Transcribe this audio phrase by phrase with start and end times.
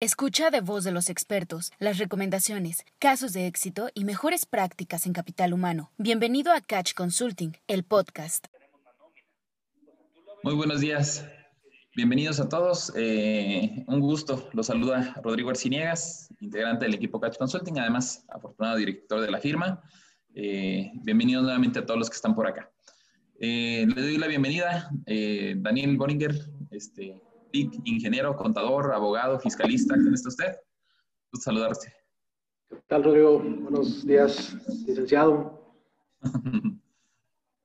[0.00, 5.12] Escucha de voz de los expertos las recomendaciones, casos de éxito y mejores prácticas en
[5.12, 5.90] capital humano.
[5.98, 8.46] Bienvenido a Catch Consulting, el podcast.
[10.44, 11.26] Muy buenos días.
[11.96, 12.92] Bienvenidos a todos.
[12.94, 14.48] Eh, un gusto.
[14.52, 19.82] Los saluda Rodrigo Arciniegas, integrante del equipo Catch Consulting, además afortunado director de la firma.
[20.32, 22.70] Eh, bienvenidos nuevamente a todos los que están por acá.
[23.40, 24.92] Eh, le doy la bienvenida,
[25.56, 26.36] Daniel Boringer,
[26.70, 27.20] este,
[27.52, 29.94] ingeniero, contador, abogado, fiscalista.
[29.94, 30.56] ¿Cómo está usted?
[31.32, 31.92] Gusto saludarte.
[32.70, 33.38] ¿Qué tal, Rodrigo?
[33.40, 35.74] Buenos días, licenciado.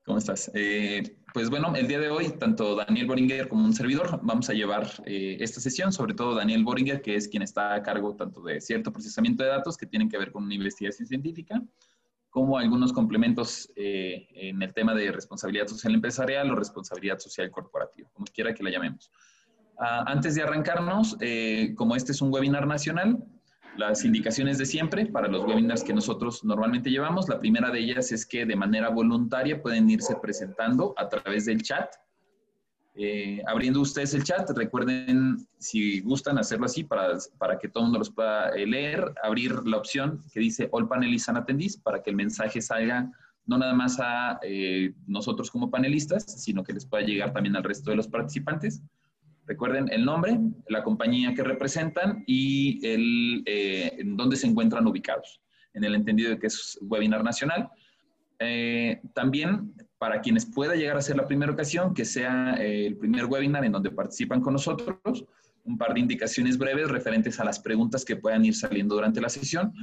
[0.05, 0.51] ¿Cómo estás?
[0.53, 4.53] Eh, pues bueno, el día de hoy, tanto Daniel Boringer como un servidor, vamos a
[4.53, 8.41] llevar eh, esta sesión, sobre todo Daniel Boringer, que es quien está a cargo tanto
[8.41, 11.63] de cierto procesamiento de datos que tienen que ver con una investigación científica,
[12.29, 18.09] como algunos complementos eh, en el tema de responsabilidad social empresarial o responsabilidad social corporativa,
[18.11, 19.09] como quiera que la llamemos.
[19.77, 23.23] Ah, antes de arrancarnos, eh, como este es un webinar nacional,
[23.75, 27.27] las indicaciones de siempre para los webinars que nosotros normalmente llevamos.
[27.27, 31.63] La primera de ellas es que de manera voluntaria pueden irse presentando a través del
[31.63, 31.89] chat.
[32.95, 37.85] Eh, abriendo ustedes el chat, recuerden, si gustan hacerlo así para, para que todo el
[37.85, 42.03] mundo los pueda eh, leer, abrir la opción que dice All Panelists and Attendees para
[42.03, 43.11] que el mensaje salga
[43.47, 44.39] no nada más a
[45.05, 48.81] nosotros como panelistas, sino que les pueda llegar también al resto de los participantes.
[49.45, 55.41] Recuerden el nombre, la compañía que representan y el, eh, en dónde se encuentran ubicados,
[55.73, 57.69] en el entendido de que es webinar nacional.
[58.39, 62.97] Eh, también, para quienes pueda llegar a ser la primera ocasión, que sea eh, el
[62.97, 65.25] primer webinar en donde participan con nosotros,
[65.65, 69.29] un par de indicaciones breves referentes a las preguntas que puedan ir saliendo durante la
[69.29, 69.73] sesión.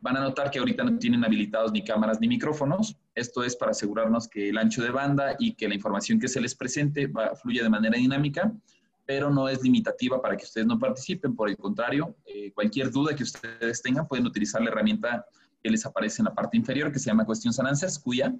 [0.00, 2.96] Van a notar que ahorita no tienen habilitados ni cámaras ni micrófonos.
[3.14, 6.40] Esto es para asegurarnos que el ancho de banda y que la información que se
[6.40, 8.52] les presente va, fluya de manera dinámica
[9.06, 11.34] pero no es limitativa para que ustedes no participen.
[11.34, 15.24] Por el contrario, eh, cualquier duda que ustedes tengan pueden utilizar la herramienta
[15.62, 18.34] que les aparece en la parte inferior que se llama Questions and Answers, cuya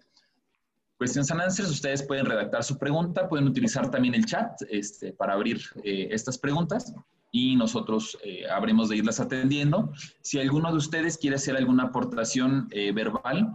[0.99, 5.35] Questions and Answers, ustedes pueden redactar su pregunta, pueden utilizar también el chat este, para
[5.35, 6.95] abrir eh, estas preguntas
[7.33, 9.93] y nosotros eh, habremos de irlas atendiendo.
[10.23, 13.53] Si alguno de ustedes quiere hacer alguna aportación verbal,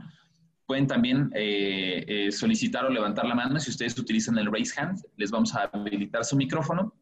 [0.69, 3.59] Pueden también eh, eh, solicitar o levantar la mano.
[3.59, 6.93] Si ustedes utilizan el raise hand, les vamos a habilitar su micrófono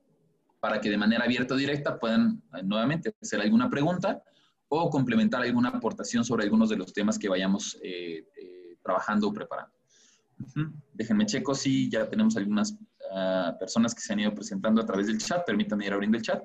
[0.67, 4.22] para que de manera abierta o directa puedan eh, nuevamente hacer alguna pregunta
[4.67, 7.79] o complementar alguna aportación sobre algunos de los temas que vayamos
[8.83, 9.73] trabajando o preparando.
[10.94, 12.77] Déjenme checo si ya tenemos algunas
[13.13, 15.45] ah, personas que se han ido presentando a través del chat.
[15.45, 16.44] Permítanme ir abriendo el chat.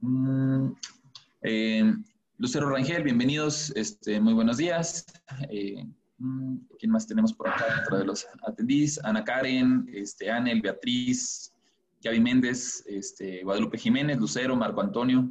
[0.00, 0.72] Mm,
[2.36, 3.72] Lucero Rangel, bienvenidos.
[3.74, 5.06] Este, muy buenos días.
[6.18, 9.02] Mm, ¿Quién más tenemos por acá dentro de los atendís?
[9.04, 11.55] Ana Karen, este, Anel, Beatriz,
[12.02, 15.28] Gaby Méndez, este, Guadalupe Jiménez, Lucero, Marco Antonio.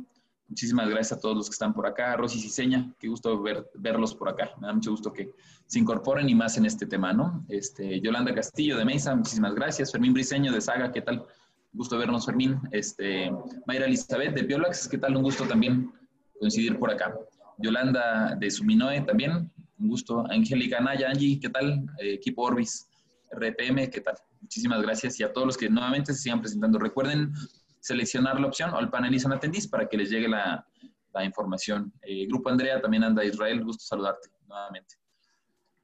[0.48, 2.16] Muchísimas gracias a todos los que están por acá.
[2.16, 4.52] Rosy Ciseña, qué gusto ver, verlos por acá.
[4.60, 5.32] Me da mucho gusto que
[5.66, 7.44] se incorporen y más en este tema, ¿no?
[7.50, 9.92] Este, Yolanda Castillo de Mesa, muchísimas gracias.
[9.92, 11.26] Fermín Briseño de Saga, ¿qué tal?
[11.74, 12.60] Gusto vernos, Fermín.
[12.72, 13.32] Este,
[13.66, 15.18] Mayra Elizabeth de Biolax, ¿qué tal?
[15.18, 15.92] Un gusto también
[16.40, 17.18] coincidir por acá.
[17.58, 20.26] Yolanda de Suminoe también, un gusto.
[20.30, 21.86] Angélica Naya, Angie, ¿qué tal?
[22.00, 22.88] Eh, equipo Orbis,
[23.32, 24.16] RPM, ¿qué tal?
[24.46, 26.78] Muchísimas gracias y a todos los que nuevamente se sigan presentando.
[26.78, 27.34] Recuerden
[27.80, 30.64] seleccionar la opción o el panelista atendís para que les llegue la,
[31.12, 31.92] la información.
[32.04, 34.98] Eh, Grupo Andrea, también anda Israel, gusto saludarte nuevamente.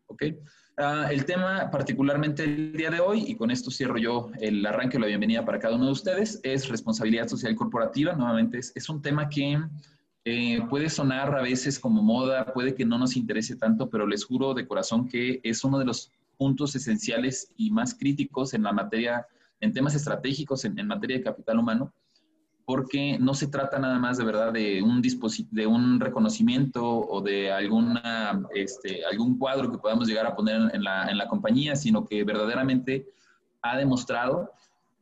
[0.06, 0.24] ¿Ok?
[0.78, 4.98] Ah, el tema particularmente el día de hoy, y con esto cierro yo el arranque
[4.98, 8.14] o la bienvenida para cada uno de ustedes, es responsabilidad social corporativa.
[8.14, 9.60] Nuevamente es, es un tema que
[10.24, 14.24] eh, puede sonar a veces como moda, puede que no nos interese tanto, pero les
[14.24, 16.12] juro de corazón que es uno de los
[16.42, 19.28] puntos esenciales y más críticos en la materia,
[19.60, 21.94] en temas estratégicos, en, materia de capital humano,
[22.66, 27.52] porque no se trata nada más de verdad de un, de un reconocimiento o de
[27.52, 32.06] alguna, este, algún cuadro que podamos llegar a poner en la, en la compañía, sino
[32.06, 33.06] que verdaderamente
[33.62, 34.50] ha demostrado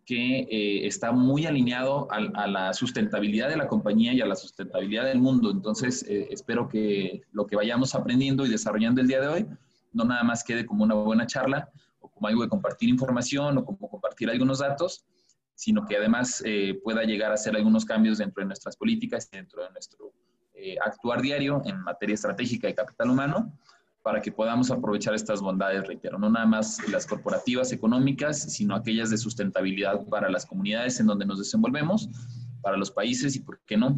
[0.06, 5.06] que eh, está muy alineado a, la sustentabilidad de la compañía y a la sustentabilidad
[5.06, 5.52] del mundo.
[5.52, 9.48] Entonces, eh, espero que lo que vayamos aprendiendo y desarrollando el día de hoy
[9.92, 11.70] no nada más quede como una buena charla
[12.00, 15.06] o como algo de compartir información o como compartir algunos datos,
[15.56, 19.64] sino que además eh, pueda llegar a hacer algunos cambios dentro de nuestras políticas, dentro
[19.64, 20.14] de nuestro
[20.84, 23.54] actuar diario en materia estratégica de capital humano
[24.02, 29.10] para que podamos aprovechar estas bondades, reitero, no nada más las corporativas económicas, sino aquellas
[29.10, 32.10] de sustentabilidad para las comunidades en donde nos desenvolvemos,
[32.62, 33.98] para los países y, ¿por qué no?,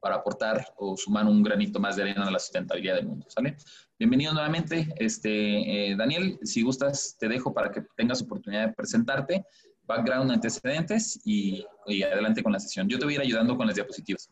[0.00, 3.56] para aportar o sumar un granito más de arena a la sustentabilidad del mundo, ¿sale?
[3.98, 9.44] Bienvenido nuevamente, este, eh, Daniel, si gustas, te dejo para que tengas oportunidad de presentarte,
[9.84, 12.88] background, antecedentes y, y adelante con la sesión.
[12.88, 14.30] Yo te voy a ir ayudando con las diapositivas.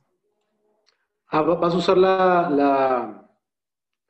[1.31, 3.31] Ah, ¿Vas a usar la, la,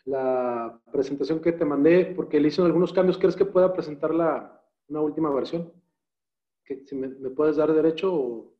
[0.04, 2.12] la, presentación que te mandé?
[2.14, 3.18] Porque le hice algunos cambios.
[3.18, 5.72] ¿Crees que pueda presentar la, una última versión?
[6.64, 8.57] ¿Que, si me, me, puedes dar derecho o...?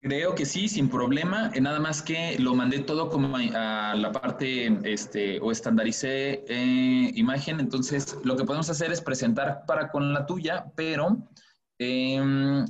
[0.00, 1.50] Creo que sí, sin problema.
[1.54, 7.10] Eh, nada más que lo mandé todo como a, la parte, este, o estandaricé eh,
[7.14, 7.58] imagen.
[7.58, 11.28] Entonces, lo que podemos hacer es presentar para con la tuya, pero
[11.80, 12.20] eh,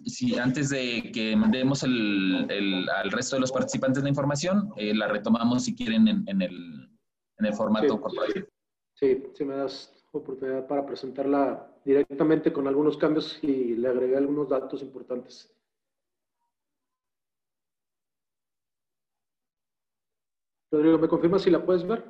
[0.04, 4.94] si antes de que mandemos el, el, al resto de los participantes la información, eh,
[4.94, 6.90] la retomamos si quieren en, en, el,
[7.38, 8.46] en el, formato sí, corporativo.
[8.94, 14.48] Sí, si me das oportunidad para presentarla directamente con algunos cambios y le agregué algunos
[14.48, 15.57] datos importantes.
[20.70, 22.04] Rodrigo, ¿me confirma si la puedes ver?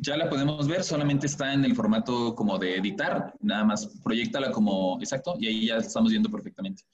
[0.00, 4.50] Ya la podemos ver, solamente está en el formato como de editar, nada más proyectala
[4.50, 6.84] como exacto y ahí ya estamos viendo perfectamente.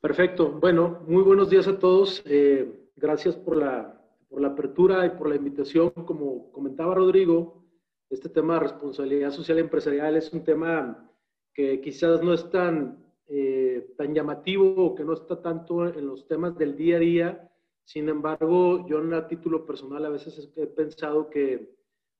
[0.00, 2.22] Perfecto, bueno, muy buenos días a todos.
[2.26, 5.90] Eh, gracias por la, por la apertura y por la invitación.
[5.90, 7.64] Como comentaba Rodrigo,
[8.08, 11.10] este tema de responsabilidad social empresarial es un tema
[11.52, 16.28] que quizás no es tan, eh, tan llamativo o que no está tanto en los
[16.28, 17.50] temas del día a día
[17.86, 21.72] sin embargo, yo en a título personal a veces he pensado que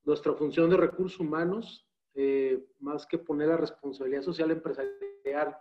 [0.05, 1.85] nuestra función de recursos humanos,
[2.15, 5.59] eh, más que poner la responsabilidad social empresarial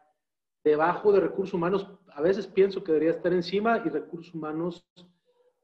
[0.63, 4.87] debajo de recursos humanos, a veces pienso que debería estar encima y recursos humanos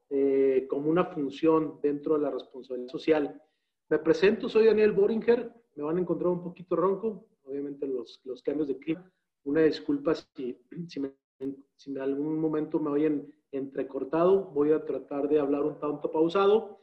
[0.09, 3.41] eh, como una función dentro de la responsabilidad social.
[3.89, 8.41] Me presento, soy Daniel Boringer, me van a encontrar un poquito ronco, obviamente los, los
[8.41, 9.07] cambios de clima.
[9.43, 10.99] Una disculpa si, si,
[11.39, 16.79] en algún momento me oyen entrecortado, voy a tratar de hablar un tanto pausado.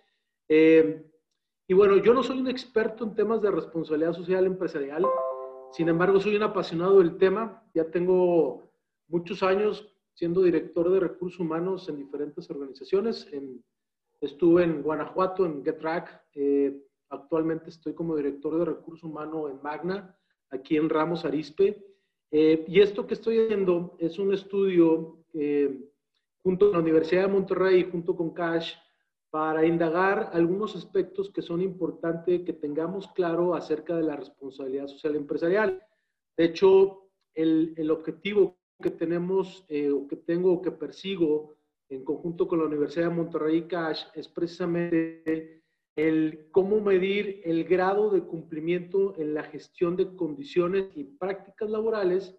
[0.49, 1.05] Eh,
[1.67, 5.07] y bueno, yo no soy un experto en temas de responsabilidad social empresarial,
[5.73, 8.71] sin embargo soy un apasionado del tema, ya tengo
[9.09, 13.63] muchos años siendo director de recursos humanos en diferentes organizaciones, en,
[14.21, 20.19] estuve en Guanajuato, en GetRack, eh, actualmente estoy como director de recursos humanos en Magna,
[20.51, 21.85] aquí en Ramos Arispe,
[22.31, 25.88] eh, y esto que estoy haciendo es un estudio eh,
[26.49, 28.73] junto con la Universidad de Monterrey y junto con Cash
[29.29, 35.15] para indagar algunos aspectos que son importantes que tengamos claro acerca de la responsabilidad social
[35.15, 35.83] empresarial.
[36.39, 41.55] De hecho, el, el objetivo que tenemos eh, o que tengo o que persigo
[41.91, 45.63] en conjunto con la Universidad de Monterrey y Cash es precisamente
[45.97, 52.39] el cómo medir el grado de cumplimiento en la gestión de condiciones y prácticas laborales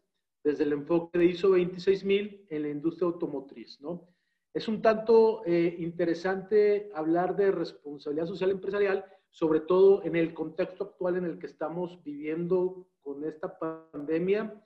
[0.50, 4.08] desde el enfoque de ISO 26000 en la industria automotriz, ¿no?
[4.54, 10.86] Es un tanto eh, interesante hablar de responsabilidad social empresarial, sobre todo en el contexto
[10.86, 14.60] actual en el que estamos viviendo con esta pandemia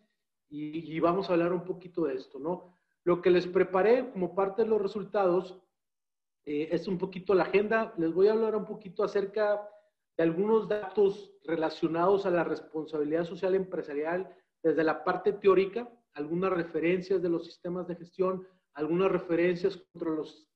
[0.50, 2.78] y, y vamos a hablar un poquito de esto, ¿no?
[3.04, 5.62] Lo que les preparé como parte de los resultados
[6.46, 7.94] eh, es un poquito la agenda.
[7.98, 9.70] Les voy a hablar un poquito acerca
[10.16, 17.22] de algunos datos relacionados a la responsabilidad social empresarial desde la parte teórica, algunas referencias
[17.22, 20.48] de los sistemas de gestión, algunas referencias contra las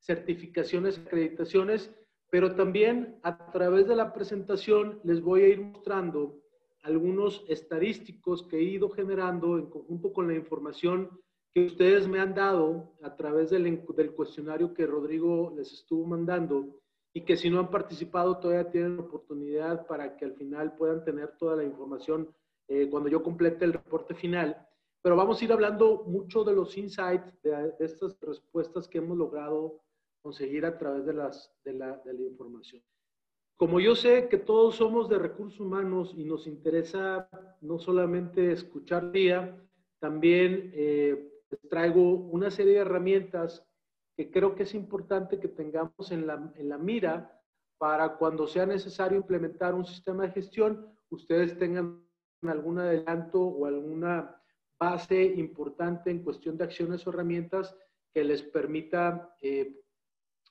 [0.00, 1.94] certificaciones acreditaciones,
[2.30, 6.40] pero también a través de la presentación les voy a ir mostrando
[6.82, 11.10] algunos estadísticos que he ido generando en conjunto con la información
[11.52, 16.80] que ustedes me han dado a través del cuestionario que Rodrigo les estuvo mandando
[17.12, 21.36] y que si no han participado todavía tienen oportunidad para que al final puedan tener
[21.36, 22.32] toda la información
[22.70, 24.56] eh, cuando yo complete el reporte final.
[25.02, 29.82] Pero vamos a ir hablando mucho de los insights, de, estas respuestas que hemos logrado
[30.22, 32.80] conseguir a través de, las, de, la, de la información.
[33.56, 37.28] Como yo sé que todos somos de recursos humanos y nos interesa
[37.60, 39.60] no solamente escuchar día,
[39.98, 41.28] también eh,
[41.68, 43.66] traigo una serie de herramientas
[44.16, 47.36] que creo que es importante que tengamos en la, en la mira
[47.78, 52.04] para cuando sea necesario implementar un sistema de gestión, ustedes tengan
[52.48, 54.40] algún adelanto o alguna
[54.78, 57.76] base importante en cuestión de acciones o herramientas
[58.12, 59.76] que les permita, eh,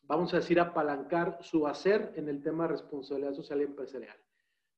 [0.04, 4.16] vamos a decir, apalancar su hacer en el tema de responsabilidad social y empresarial.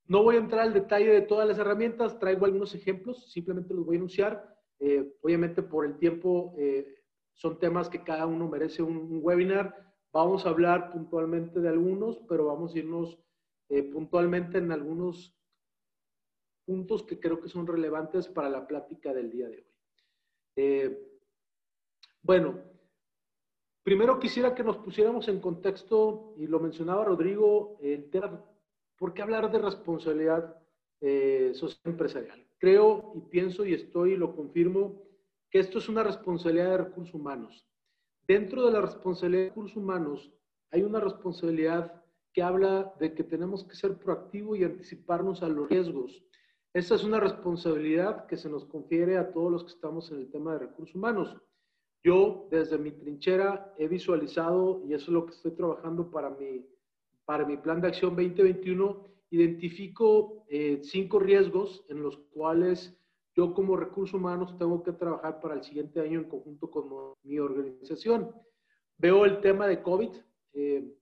[0.08, 3.86] No voy a entrar al detalle de todas las herramientas, traigo algunos ejemplos, simplemente los
[3.86, 4.58] voy a enunciar.
[4.80, 6.88] Eh, obviamente por el tiempo eh,
[7.34, 9.94] son temas que cada uno merece un, un, webinar.
[10.12, 13.20] Vamos a hablar puntualmente de algunos, pero vamos a irnos
[13.94, 15.34] puntualmente en algunos
[16.66, 19.68] puntos que creo que son relevantes para la plática del día de hoy.
[20.56, 21.08] Eh,
[22.22, 22.60] bueno,
[23.84, 27.80] primero quisiera que nos pusiéramos en contexto, y lo mencionaba Rodrigo,
[28.12, 28.44] tema,
[28.98, 30.56] ¿por qué hablar de responsabilidad
[31.00, 32.46] eh, social empresarial?
[32.60, 35.02] Creo y pienso y estoy y lo confirmo
[35.50, 37.68] que esto es una responsabilidad de recursos humanos.
[38.28, 40.32] Dentro de la responsabilidad de recursos humanos
[40.70, 42.02] hay una responsabilidad
[42.34, 46.24] que habla de que tenemos que ser proactivos y anticiparnos a los riesgos.
[46.74, 50.32] Esa es una responsabilidad que se nos confiere a todos los que estamos en el
[50.32, 51.36] tema de recursos humanos.
[52.02, 56.66] Yo, desde mi trinchera, he visualizado, y eso es lo que estoy trabajando para mi,
[57.26, 62.98] para mi plan de acción 2021, identifico eh, cinco riesgos en los cuales
[63.36, 67.38] yo como recursos humanos tengo que trabajar para el siguiente año en conjunto con mi
[67.38, 68.34] organización.
[68.98, 70.12] Veo el tema de COVID,
[70.54, 70.96] eh,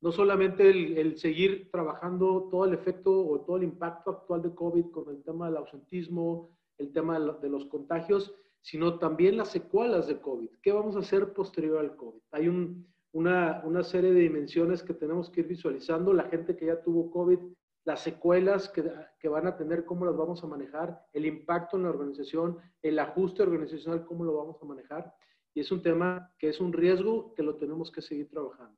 [0.00, 4.90] no solamente el, seguir trabajando todo el efecto o todo el impacto actual de COVID
[4.90, 10.20] con el tema del ausentismo, el tema de, los contagios, sino también las secuelas de
[10.20, 10.50] COVID.
[10.62, 12.20] ¿Qué vamos a hacer posterior al COVID?
[12.32, 16.12] Hay una, una, serie de dimensiones que tenemos que ir visualizando.
[16.12, 17.38] La gente que ya tuvo COVID,
[17.84, 18.84] las secuelas que,
[19.18, 22.98] que, van a tener, cómo las vamos a manejar, el impacto en la organización, el
[22.98, 25.14] ajuste organizacional, cómo lo vamos a manejar.
[25.54, 28.76] Y es un tema que es un riesgo que lo tenemos que seguir trabajando.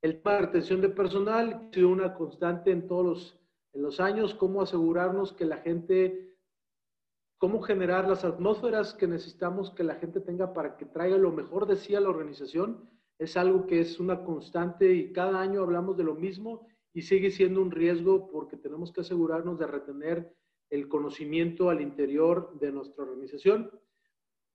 [0.00, 3.40] El tema de retención de personal ha sido una constante en todos los,
[3.72, 6.36] en los años, cómo asegurarnos que la gente,
[7.36, 11.66] cómo generar las atmósferas que necesitamos que la gente tenga para que traiga lo mejor
[11.66, 12.88] de sí a la organización.
[13.18, 17.32] Es algo que es una constante y cada año hablamos de lo mismo y sigue
[17.32, 20.32] siendo un riesgo porque tenemos que asegurarnos de retener
[20.70, 23.68] el conocimiento al interior de nuestra organización.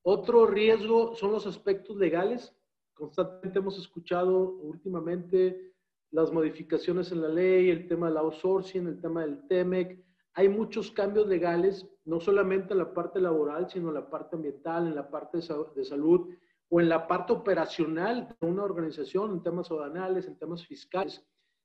[0.03, 2.55] Otro riesgo son los aspectos legales
[2.93, 5.73] constantemente hemos escuchado últimamente
[6.11, 9.99] las modificaciones en la ley, el tema del outsourcing, el tema del TEMEC.
[10.35, 14.87] Hay muchos cambios legales, no solamente en la parte laboral, sino en la parte ambiental,
[14.87, 16.29] en la parte de salud
[16.69, 21.23] o en la parte operacional de una organización, en temas aduanales, en temas fiscales,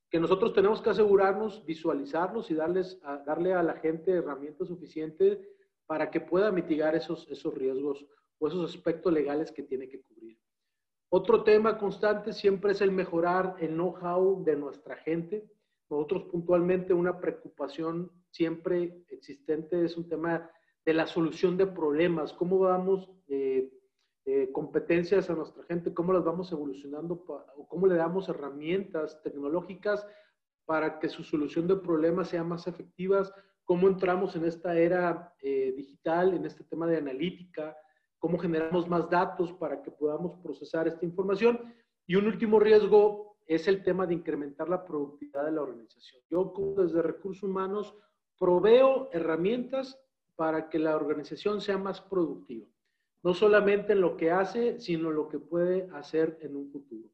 [0.09, 5.39] que nosotros tenemos que asegurarnos, visualizarlos y darles a, darle a la gente herramientas suficientes
[5.85, 8.05] para que pueda mitigar esos, esos riesgos
[8.39, 10.39] o esos aspectos legales que tiene que cubrir.
[11.11, 15.49] Otro tema constante siempre es el mejorar el know-how de nuestra gente.
[15.89, 20.49] Nosotros puntualmente una preocupación siempre existente es un tema
[20.85, 23.71] de la solución de problemas, cómo damos eh,
[24.25, 27.25] eh, competencias a nuestra gente, cómo las vamos evolucionando
[27.57, 30.05] o cómo le damos herramientas tecnológicas
[30.65, 35.73] para que su solución de problemas sea más efectivas, cómo entramos en esta era eh,
[35.75, 37.75] digital, en este tema de analítica,
[38.19, 41.73] cómo generamos más datos para que podamos procesar esta información.
[42.05, 46.21] Y un último riesgo es el tema de incrementar la productividad de la organización.
[46.29, 47.95] Yo desde recursos humanos
[48.37, 49.99] proveo herramientas
[50.35, 52.67] para que la organización sea más productiva,
[53.23, 57.09] no solamente en lo que hace, sino en lo que puede hacer en un futuro.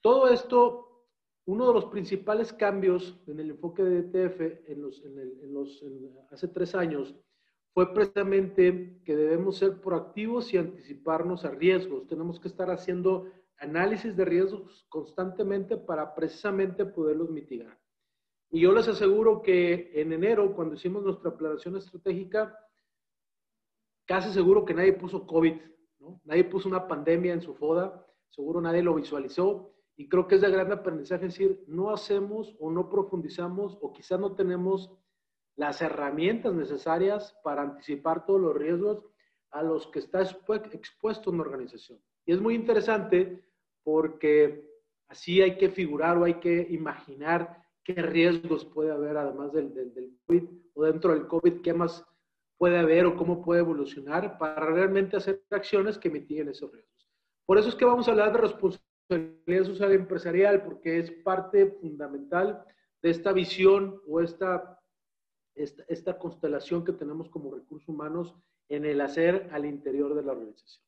[0.00, 1.06] Todo esto,
[1.46, 5.84] uno de los principales cambios en el enfoque de en los, en los,
[6.30, 7.14] hace tres años
[7.72, 12.06] fue precisamente que debemos ser proactivos y anticiparnos a riesgos.
[12.06, 17.78] Tenemos que estar haciendo análisis de riesgos constantemente para precisamente poderlos mitigar.
[18.50, 22.58] Y yo les aseguro que en enero, cuando hicimos nuestra planeación estratégica,
[24.06, 25.54] casi seguro que nadie puso COVID,
[26.00, 26.20] ¿no?
[26.24, 29.72] Nadie puso una pandemia en su foda, seguro nadie lo visualizó.
[29.96, 34.18] Y creo que es de gran aprendizaje decir, no hacemos o no profundizamos o quizás
[34.18, 34.90] no tenemos
[35.60, 39.04] las herramientas necesarias para anticipar todos los riesgos
[39.50, 42.00] a los que está expuesto una organización.
[42.24, 43.44] Y es muy interesante
[43.84, 44.66] porque
[45.08, 50.16] así hay que figurar o hay que imaginar qué riesgos puede haber además del, del,
[50.24, 52.06] COVID o dentro del COVID, qué más
[52.56, 57.10] puede haber o cómo puede evolucionar para realmente hacer acciones que mitiguen esos riesgos.
[57.44, 62.64] Por eso es que vamos a hablar de responsabilidad social empresarial, porque es parte fundamental
[63.02, 64.79] de esta visión o esta
[65.62, 68.34] esta, constelación que tenemos como recursos humanos
[68.68, 70.84] en el hacer al interior de la organización.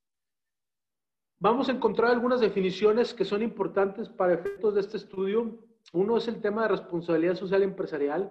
[1.38, 5.58] Vamos a encontrar algunas definiciones que son importantes para efectos de este estudio.
[5.92, 8.30] Uno es el tema de responsabilidad social empresarial,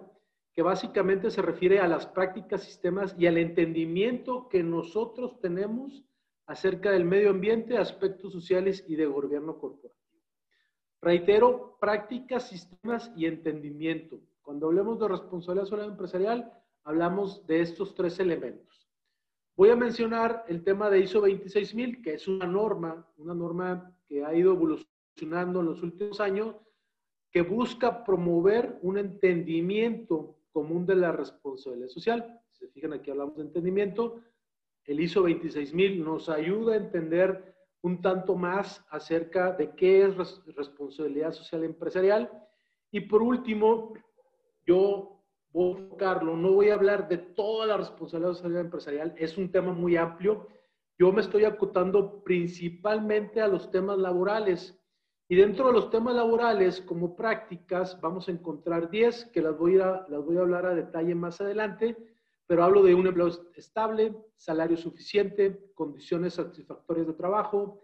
[0.54, 6.04] que básicamente se refiere a las prácticas, sistemas y al entendimiento que nosotros tenemos
[6.46, 10.02] acerca del medio ambiente, aspectos sociales y de gobierno corporativo.
[11.00, 14.20] Reitero, prácticas, sistemas y entendimiento.
[14.42, 16.52] Cuando hablemos de responsabilidad social empresarial,
[16.84, 18.88] hablamos de estos tres elementos.
[19.56, 24.24] Voy a mencionar el tema de ISO 26000, que es una norma, una norma que
[24.24, 26.56] ha ido evolucionando en los últimos años,
[27.30, 32.40] que busca promover un entendimiento común de la responsabilidad social.
[32.50, 34.20] Si se fijan, aquí hablamos de entendimiento.
[34.84, 40.16] El ISO 26000 nos ayuda a entender un tanto más acerca de qué es
[40.56, 42.30] responsabilidad social empresarial.
[42.90, 43.94] Y por último,
[44.66, 45.20] yo
[45.52, 49.72] voy a enfocarlo, no voy a hablar de toda la responsabilidad empresarial, es un tema
[49.72, 50.48] muy amplio.
[50.98, 54.78] Yo me estoy acotando principalmente a los temas laborales
[55.28, 59.78] Y dentro de los temas laborales, como prácticas, vamos a encontrar 10 que las voy
[59.78, 61.96] a, las voy a hablar a detalle más adelante,
[62.46, 67.82] pero hablo de un empleo estable, salario suficiente, condiciones satisfactorias de trabajo,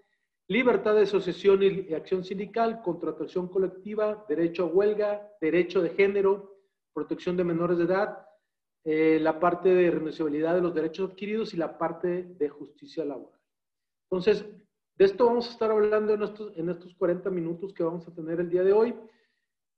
[0.48, 6.57] libertad de asociación y acción sindical, contratación colectiva, derecho a huelga, derecho de género,
[6.98, 8.26] protección de menores de edad,
[8.84, 13.40] eh, la parte de renunciabilidad de los derechos adquiridos y la parte de justicia laboral.
[14.10, 14.44] Entonces,
[14.96, 18.14] de esto vamos a estar hablando en estos, en estos 40 minutos que vamos a
[18.14, 18.96] tener el día de hoy.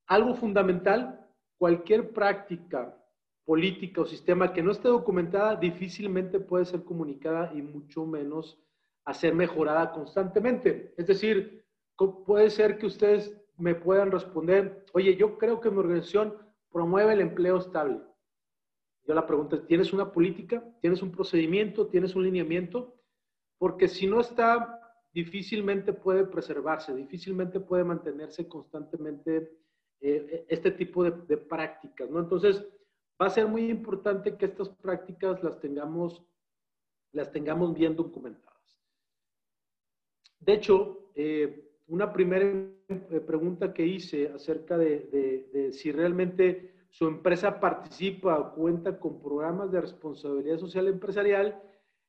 [0.06, 2.96] Algo fundamental, cualquier práctica
[3.44, 8.58] política o sistema que no esté documentada difícilmente puede ser comunicada y mucho menos
[9.04, 10.94] a ser mejorada constantemente.
[10.96, 11.66] Es decir,
[12.24, 16.34] puede ser que ustedes me puedan responder, oye, yo creo que mi organización
[16.72, 18.00] promueve el empleo estable.
[19.06, 20.64] Yo la pregunta es, ¿tienes una política?
[20.80, 21.88] ¿Tienes un procedimiento?
[21.88, 22.94] ¿Tienes un lineamiento?
[23.58, 24.80] Porque si no está
[25.12, 29.58] difícilmente puede preservarse, difícilmente puede mantenerse constantemente
[30.00, 32.20] eh, este tipo de, prácticas, ¿no?
[32.20, 32.64] Entonces,
[33.20, 36.24] va a ser muy importante que estas prácticas las tengamos,
[37.12, 38.80] las tengamos bien documentadas.
[40.38, 42.46] De hecho, eh, una primera
[42.96, 49.70] pregunta que hice acerca de, de, si realmente su empresa participa o cuenta con programas
[49.70, 51.62] de responsabilidad social empresarial,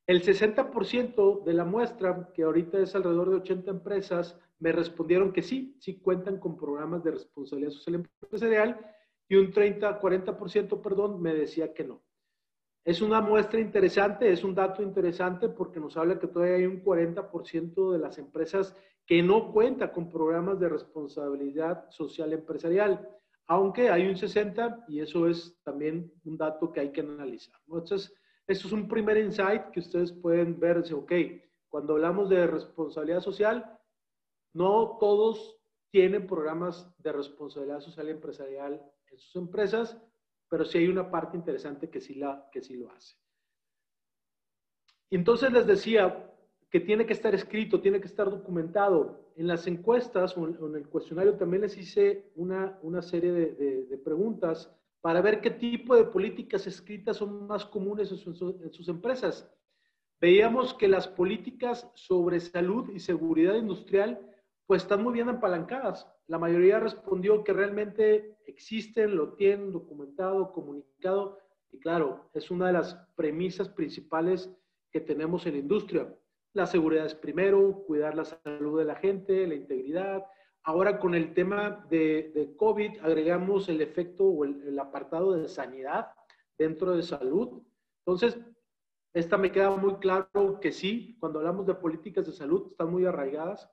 [0.07, 5.41] el 60% de la muestra, que ahorita es alrededor de 80 empresas, me respondieron que
[5.41, 8.79] sí, sí cuentan con programas de responsabilidad social empresarial
[9.29, 12.01] y un 30, 40%, perdón, me decía que no.
[12.83, 16.83] Es una muestra interesante, es un dato interesante porque nos habla que todavía hay un
[16.83, 23.07] 40% de las empresas que no cuenta con programas de responsabilidad social empresarial,
[23.47, 27.59] aunque hay un 60 y eso es también un dato que hay que analizar.
[27.67, 28.15] Entonces,
[28.47, 31.11] esto es un primer insight que ustedes pueden ver, ok,
[31.69, 33.79] cuando hablamos de responsabilidad social,
[34.53, 35.57] no todos
[35.91, 40.01] tienen programas de responsabilidad social empresarial en sus empresas,
[40.51, 43.16] pero sí hay una parte interesante que sí, la, que sí lo hace.
[45.09, 46.29] Entonces les decía
[46.70, 49.31] que tiene que estar escrito, tiene que estar documentado.
[49.37, 53.98] En las encuestas o en, el cuestionario también les hice una, una serie de, de
[53.98, 58.18] preguntas para ver qué tipo de políticas escritas son más comunes en,
[58.74, 59.50] sus empresas.
[60.20, 64.20] Veíamos que las políticas sobre salud y seguridad industrial
[64.72, 66.07] pues están muy bien apalancadas.
[66.27, 71.40] La mayoría respondió que realmente existen, lo tienen documentado, comunicado
[71.74, 74.50] y claro, es una de las premisas principales
[74.90, 76.16] que tenemos en la industria.
[76.53, 80.24] La seguridad es primero, cuidar la salud de la gente, la integridad,
[80.64, 86.14] Ahora con el tema de, COVID agregamos el efecto o el, apartado de sanidad
[86.57, 87.62] dentro de salud.
[88.05, 88.40] Entonces,
[89.14, 93.05] esta me queda muy claro que sí, cuando hablamos de políticas de salud están muy
[93.05, 93.70] arraigadas.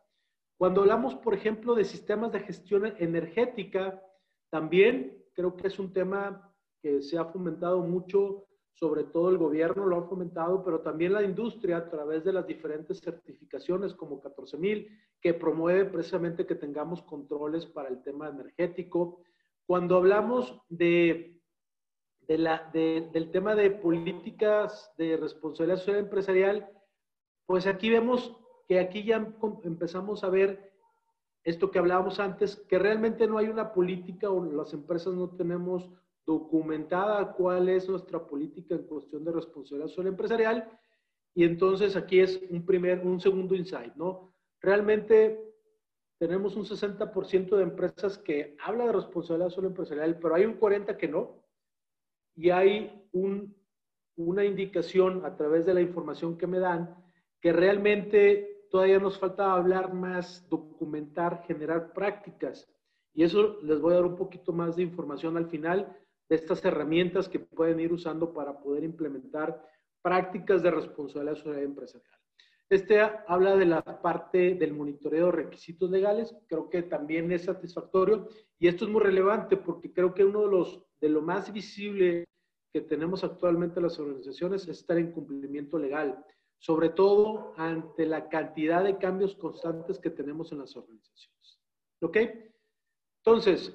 [0.59, 4.03] Cuando hablamos, por ejemplo, de sistemas de gestión energética,
[4.51, 9.87] también creo que es un tema que se ha fomentado mucho sobre todo el gobierno
[9.87, 14.89] lo ha fomentado, pero también la industria a través de las diferentes certificaciones como 14.000,
[15.21, 19.21] que promueve precisamente que tengamos controles para el tema energético.
[19.67, 21.41] Cuando hablamos de,
[22.21, 26.71] de la, del tema de políticas de responsabilidad social empresarial,
[27.47, 28.37] pues aquí vemos
[28.69, 29.27] que aquí ya
[29.65, 30.71] empezamos a ver
[31.43, 35.89] esto que hablábamos antes, que realmente no hay una política o las empresas no tenemos
[36.27, 40.71] documentada cuál es nuestra política en cuestión de responsabilidad social empresarial.
[41.35, 44.35] Y entonces aquí es un primer, un segundo insight, ¿no?
[44.61, 45.41] Realmente
[46.19, 50.97] tenemos un 60% de empresas que habla de responsabilidad social empresarial, pero hay un 40%
[50.99, 51.43] que no.
[52.37, 53.57] Y hay un,
[54.17, 56.95] una indicación a través de la información que me dan
[57.41, 62.69] que realmente todavía nos falta hablar más, documentar, generar prácticas.
[63.15, 65.97] Y eso les voy a dar un poquito más de información al final
[66.29, 69.63] de estas herramientas que pueden ir usando para poder implementar
[70.03, 72.19] prácticas de responsabilidad social empresarial.
[72.71, 78.29] Este habla de la parte del monitoreo de requisitos legales, creo que también es satisfactorio
[78.59, 82.25] y esto es muy relevante porque creo que uno de los de lo más visible
[82.73, 86.23] que tenemos actualmente en las organizaciones es estar en cumplimiento legal,
[86.59, 91.61] sobre todo ante la cantidad de cambios constantes que tenemos en las organizaciones.
[92.01, 92.17] ¿Ok?
[93.25, 93.75] Entonces,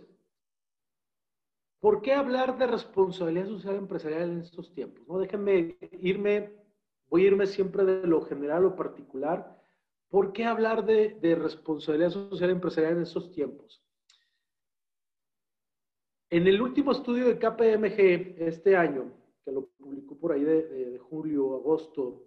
[1.83, 5.05] ¿Por qué hablar de responsabilidad social empresarial en estos tiempos?
[5.05, 5.19] ¿no?
[5.19, 6.53] Déjenme irme,
[7.09, 9.61] voy a irme siempre de lo general o particular.
[10.07, 13.83] ¿Por qué hablar de, responsabilidad social empresarial en estos tiempos?
[16.29, 19.11] En el último estudio de KPMG este año,
[19.43, 22.23] que lo publicó por ahí de, de julio, agosto,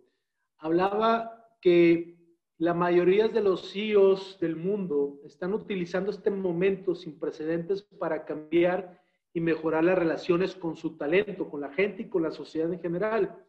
[0.58, 2.16] hablaba que
[2.58, 9.02] la mayoría de los CEOs del mundo están utilizando este momento sin precedentes para cambiar
[9.34, 12.80] y mejorar las relaciones con su talento, con la gente y con la sociedad en
[12.80, 13.44] general.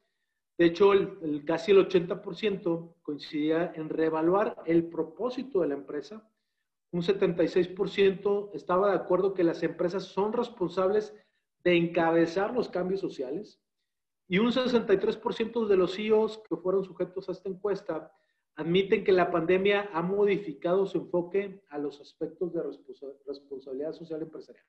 [0.57, 0.91] De hecho,
[1.45, 6.29] casi el 80% coincidía en reevaluar el propósito de la empresa.
[6.91, 11.13] Un 76% estaba de acuerdo que las empresas son responsables
[11.63, 13.61] de encabezar los cambios sociales.
[14.27, 18.11] Y un 63% de los CEOs que fueron sujetos a esta encuesta
[18.55, 22.61] admiten que la pandemia ha modificado su enfoque a los aspectos de
[23.25, 24.65] responsabilidad social empresarial.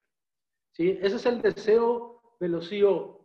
[0.73, 0.99] ¿Sí?
[1.01, 3.19] Ese es el deseo de los CEOs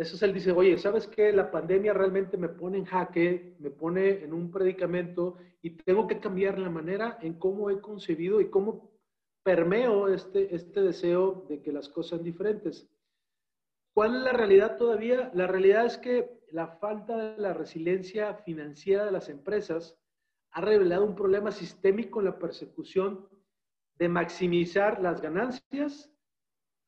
[0.00, 1.30] eso es el dice, oye, ¿sabes qué?
[1.30, 6.18] La pandemia realmente me pone en jaque, me pone en un predicamento y tengo que
[6.18, 8.90] cambiar la manera en cómo he concebido y cómo
[9.42, 12.88] permeo este, este deseo de que las cosas sean diferentes.
[13.94, 15.30] ¿Cuál es la realidad todavía?
[15.34, 19.98] La realidad es que la falta de la resiliencia financiera de las empresas
[20.52, 23.28] ha revelado un problema sistémico en la persecución
[23.96, 26.10] de maximizar las ganancias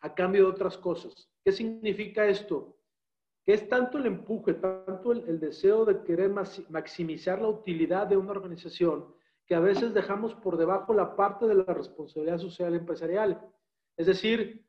[0.01, 1.31] a cambio de otras cosas.
[1.45, 2.77] ¿Qué significa esto?
[3.45, 8.31] que es tanto el empuje, tanto el, deseo de querer maximizar la utilidad de una
[8.31, 9.12] organización,
[9.47, 13.41] que a veces dejamos por debajo la parte de la responsabilidad social empresarial.
[13.97, 14.65] Es decir,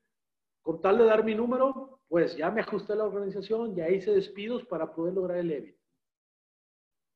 [0.64, 4.12] con tal de dar mi número, pues ya me ajusté a la organización, ya hice
[4.12, 5.78] despidos para poder lograr el EBIT.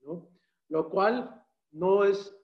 [0.02, 0.30] ¿no?
[0.70, 2.36] Lo cual no es,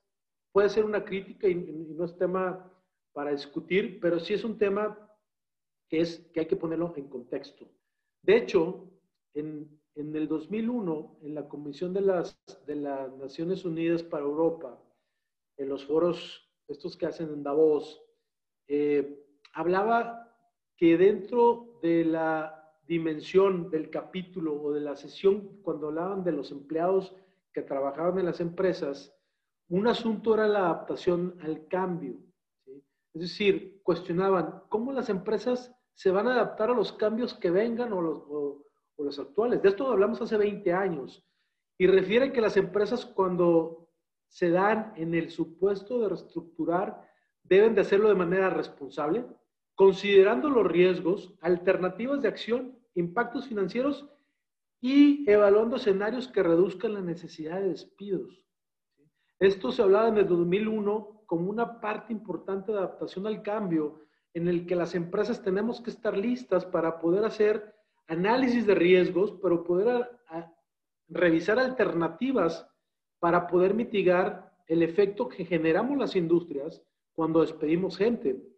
[0.50, 2.72] puede ser una crítica y, no es tema
[3.12, 4.98] para discutir, pero sí es un tema
[5.88, 7.68] que, es, que hay que ponerlo en contexto.
[8.22, 8.90] De hecho,
[9.34, 12.36] en, el 2001, en la Comisión de las,
[12.66, 14.80] de las Naciones Unidas para Europa,
[15.58, 18.02] en los foros estos que hacen en Davos,
[18.66, 20.23] eh, hablaba
[20.76, 26.50] que dentro de la dimensión del capítulo o de la sesión, cuando hablaban de los
[26.50, 27.14] empleados
[27.52, 29.14] que trabajaban en las empresas,
[29.68, 32.18] un asunto era la adaptación al cambio.
[33.14, 37.92] Es decir, cuestionaban cómo las empresas se van a adaptar a los cambios que vengan
[37.92, 38.64] o, los, o
[38.98, 39.62] los actuales.
[39.62, 41.24] De esto hablamos hace 20 años.
[41.78, 43.84] Y refiere que las empresas cuando
[44.34, 47.08] se dan en el supuesto de reestructurar,
[47.44, 49.24] deben de hacerlo de manera responsable,
[49.74, 54.08] considerando los riesgos, alternativas de acción, impactos financieros
[54.80, 58.42] y evaluando escenarios que reduzcan la necesidad de despidos.
[59.38, 64.00] Esto se hablaba en el 2001 como una parte importante de adaptación al cambio
[64.32, 67.74] en el que las empresas tenemos que estar listas para poder hacer
[68.06, 70.10] análisis de riesgos, pero poder
[71.08, 72.68] revisar alternativas
[73.18, 76.82] para poder mitigar el efecto que generamos las industrias
[77.12, 78.53] cuando despedimos gente.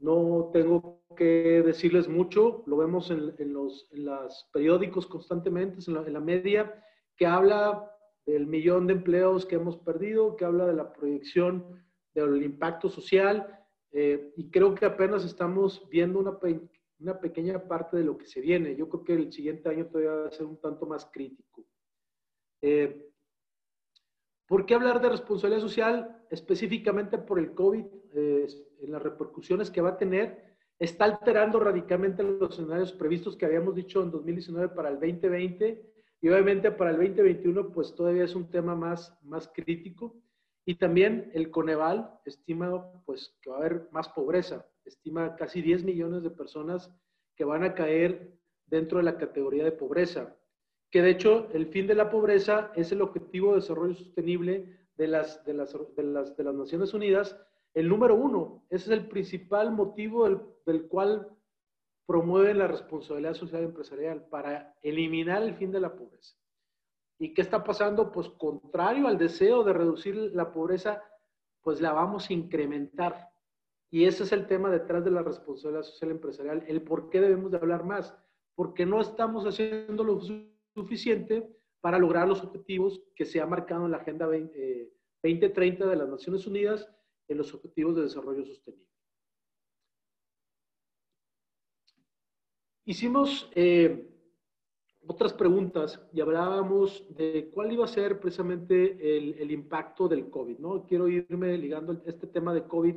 [0.00, 6.82] No tengo que decirles mucho, lo vemos en, los periódicos constantemente, en la, media,
[7.16, 7.90] que habla
[8.24, 11.84] del millón de empleos que hemos perdido, que habla de la proyección
[12.14, 13.58] del impacto social,
[13.92, 18.76] eh, y creo que apenas estamos viendo una pequeña parte de lo que se viene.
[18.76, 21.66] Yo creo que el siguiente año todavía va a ser un tanto más crítico.
[22.62, 23.09] Eh,
[24.50, 26.24] ¿Por qué hablar de responsabilidad social?
[26.28, 27.84] Específicamente por el COVID,
[28.14, 28.48] eh,
[28.80, 33.76] en las repercusiones que va a tener, está alterando radicalmente los escenarios previstos que habíamos
[33.76, 38.50] dicho en 2019 para el 2020 y obviamente para el 2021 pues todavía es un
[38.50, 40.20] tema más, más crítico.
[40.64, 45.84] Y también el Coneval estima pues que va a haber más pobreza estima casi 10
[45.84, 46.92] millones de personas
[47.36, 48.36] que van a caer
[48.66, 50.36] dentro de la categoría de pobreza,
[50.90, 55.06] que de hecho el fin de la pobreza es el objetivo de desarrollo sostenible de
[55.06, 57.38] las, de las, de las, de las Naciones Unidas,
[57.74, 58.64] el número uno.
[58.68, 61.28] Ese es el principal motivo del, del cual
[62.06, 66.36] promueven la responsabilidad social empresarial para eliminar el fin de la pobreza.
[67.18, 68.10] ¿Y qué está pasando?
[68.10, 71.04] Pues contrario al deseo de reducir la pobreza,
[71.62, 73.30] pues la vamos a incrementar.
[73.90, 77.50] Y ese es el tema detrás de la responsabilidad social empresarial, el por qué debemos
[77.50, 78.16] de hablar más,
[78.54, 80.14] porque no estamos haciendo lo
[80.80, 81.48] suficiente
[81.80, 86.08] para lograr los objetivos que se ha marcado en la Agenda 2030 eh, de las
[86.08, 86.88] Naciones Unidas
[87.28, 88.86] en los Objetivos de Desarrollo Sostenible.
[92.84, 94.10] Hicimos eh,
[95.06, 100.58] otras preguntas y hablábamos de cuál iba a ser precisamente el, el impacto del COVID,
[100.58, 100.86] ¿no?
[100.86, 102.96] Quiero irme ligando este tema de COVID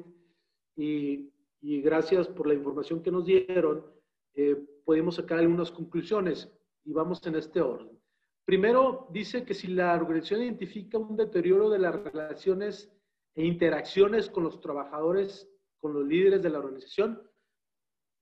[0.75, 1.29] y,
[1.61, 3.85] gracias por la información que nos dieron,
[4.33, 6.51] eh, pudimos sacar algunas conclusiones
[6.85, 7.99] y vamos en este orden.
[8.45, 12.91] Primero, dice que si la organización identifica un deterioro de las relaciones
[13.35, 17.21] e interacciones con los trabajadores, con los líderes de la organización,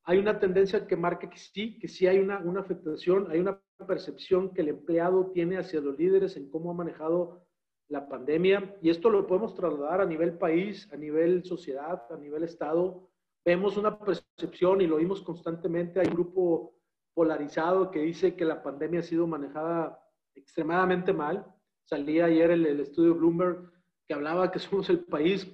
[0.04, 3.62] hay una tendencia que marca que sí, que sí hay una, una afectación, hay una
[3.88, 7.46] percepción que el empleado tiene hacia los líderes en cómo ha manejado
[7.88, 12.44] la pandemia, y esto lo podemos trasladar a nivel país, a nivel sociedad, a nivel
[12.44, 13.10] Estado,
[13.44, 16.81] vemos una percepción y lo vimos constantemente, hay un grupo
[17.14, 20.00] polarizado que dice que la pandemia ha sido manejada
[20.36, 21.46] extremadamente mal.
[21.84, 23.72] Salía ayer el, estudio Bloomberg
[24.08, 25.48] que hablaba que somos el país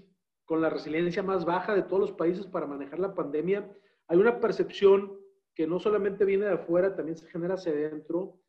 [0.46, 3.70] con la resiliencia más baja de todos los países para manejar la pandemia.
[4.08, 5.20] Hay una percepción
[5.54, 8.40] que no solamente viene de afuera, también se genera hacia adentro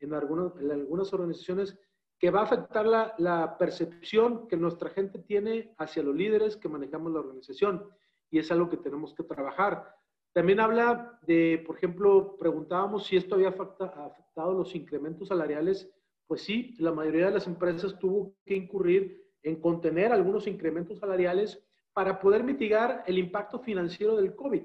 [0.00, 1.76] en algunas, en algunas organizaciones
[2.18, 6.68] que va a afectar la, la, percepción que nuestra gente tiene hacia los líderes que
[6.68, 7.88] manejamos la organización.
[8.30, 9.97] Y es algo que tenemos que trabajar.
[10.32, 15.90] También habla de, por ejemplo, preguntábamos si esto había afectado los incrementos salariales.
[16.26, 21.62] Pues sí, la mayoría de las empresas tuvo que incurrir en contener algunos incrementos salariales
[21.92, 24.62] para poder mitigar el impacto financiero del COVID.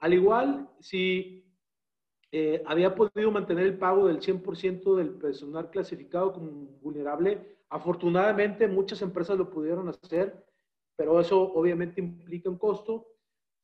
[0.00, 1.48] Al igual, si
[2.30, 6.50] eh, había podido mantener el pago del 100% del personal clasificado como
[6.82, 10.44] vulnerable, afortunadamente muchas empresas lo pudieron hacer,
[10.96, 13.06] pero eso obviamente implica un costo.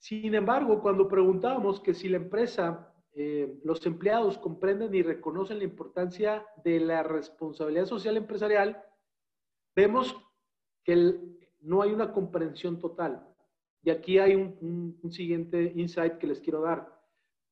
[0.05, 5.65] Sin embargo, cuando preguntábamos que si la empresa, eh, los empleados comprenden y reconocen la
[5.65, 8.85] importancia de la responsabilidad social empresarial,
[9.75, 10.15] vemos
[10.85, 11.19] que
[11.61, 13.27] no hay una comprensión total.
[13.83, 17.01] Y aquí hay un siguiente insight que les quiero dar.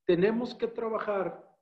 [0.04, 1.56] Tenemos que trabajar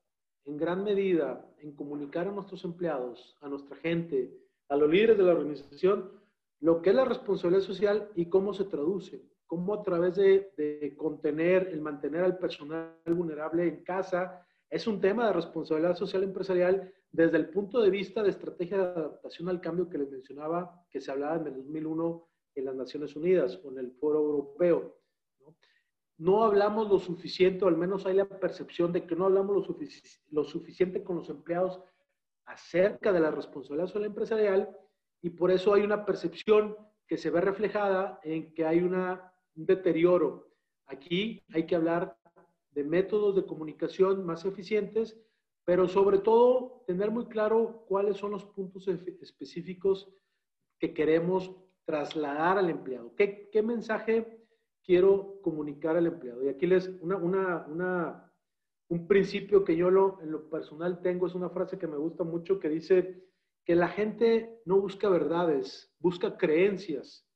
[0.44, 4.36] en gran medida en comunicar a nuestros empleados, a nuestra gente,
[4.68, 6.10] a los líderes de la organización,
[6.58, 11.70] lo que es la responsabilidad social y cómo se traduce cómo a través de, contener,
[11.72, 17.36] el mantener al personal vulnerable en casa, es un tema de responsabilidad social empresarial desde
[17.36, 21.10] el punto de vista de estrategia de adaptación al cambio que les mencionaba, que se
[21.10, 24.96] hablaba en el 2001 en las Naciones Unidas o en el Foro Europeo.
[26.18, 26.44] ¿no?
[26.44, 29.76] hablamos lo suficiente, o al menos hay la percepción de que no hablamos lo,
[30.30, 31.82] lo suficiente con los empleados
[32.44, 34.76] acerca de la responsabilidad social empresarial
[35.22, 36.76] y por eso hay una percepción
[37.08, 39.26] que se ve reflejada en que hay una
[39.60, 40.48] un deterioro.
[40.86, 42.16] Aquí hay que hablar
[42.72, 45.20] de métodos de comunicación más eficientes,
[45.64, 50.08] pero sobre todo tener muy claro cuáles son los puntos específicos
[50.78, 53.14] que queremos trasladar al empleado.
[53.14, 54.46] ¿Qué, qué mensaje
[54.82, 56.42] quiero comunicar al empleado?
[56.42, 58.32] Y aquí les una, una, una,
[58.88, 62.24] un principio que yo lo, en lo personal tengo, es una frase que me gusta
[62.24, 63.26] mucho que dice
[63.64, 67.29] que la gente no busca verdades, busca creencias.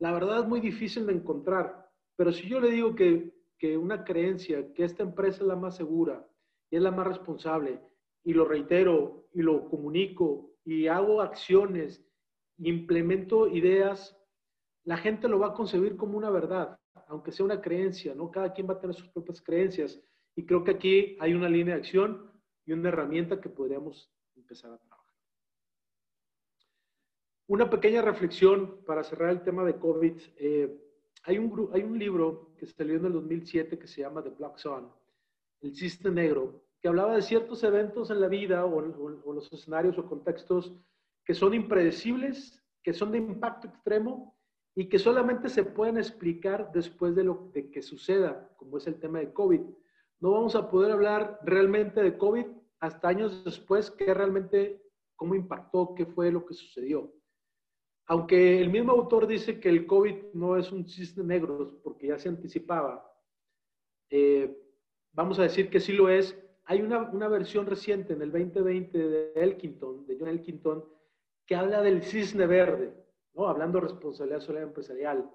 [0.00, 3.38] La verdad es muy difícil de encontrar, pero si yo le digo que,
[3.76, 6.26] una creencia, que esta empresa es la más segura
[6.70, 7.78] y es la más responsable,
[8.24, 12.02] y lo reitero y lo comunico y hago acciones,
[12.56, 14.18] implemento ideas,
[14.84, 18.30] la gente lo va a concebir como una verdad, aunque sea una creencia, ¿no?
[18.30, 20.00] Cada quien va a tener sus propias creencias
[20.34, 22.30] y creo que aquí hay una línea de acción
[22.64, 24.89] y una herramienta que podríamos empezar a trabajar.
[27.50, 30.12] Una pequeña reflexión para cerrar el tema de COVID.
[30.36, 30.72] Eh,
[31.24, 34.56] hay, un, hay un libro que salió en el 2007 que se llama The Black
[34.56, 34.88] Swan,
[35.60, 39.98] El Cisne Negro, que hablaba de ciertos eventos en la vida o, o, los escenarios
[39.98, 40.76] o contextos
[41.24, 44.38] que son impredecibles, que son de impacto extremo
[44.76, 49.00] y que solamente se pueden explicar después de lo de que suceda, como es el
[49.00, 49.62] tema de COVID.
[50.20, 52.46] No vamos a poder hablar realmente de COVID
[52.78, 54.80] hasta años después, qué realmente,
[55.16, 57.12] cómo impactó, qué fue lo que sucedió.
[58.10, 62.18] Aunque el mismo autor dice que el COVID no es un cisne negro, porque ya
[62.18, 63.08] se anticipaba,
[64.10, 64.52] eh,
[65.12, 66.36] vamos a decir que sí lo es.
[66.64, 70.84] Hay una, una, versión reciente en el 2020 de Elkington, de John Elkington,
[71.46, 72.92] que habla del cisne verde,
[73.32, 73.46] ¿no?
[73.46, 75.30] hablando de responsabilidad social empresarial.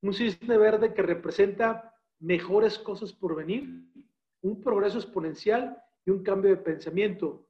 [0.00, 3.84] Un cisne verde que representa mejores cosas por venir,
[4.40, 7.46] un progreso exponencial y un cambio de pensamiento.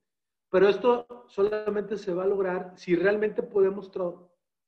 [0.51, 3.93] Pero esto solamente se va a lograr si realmente podemos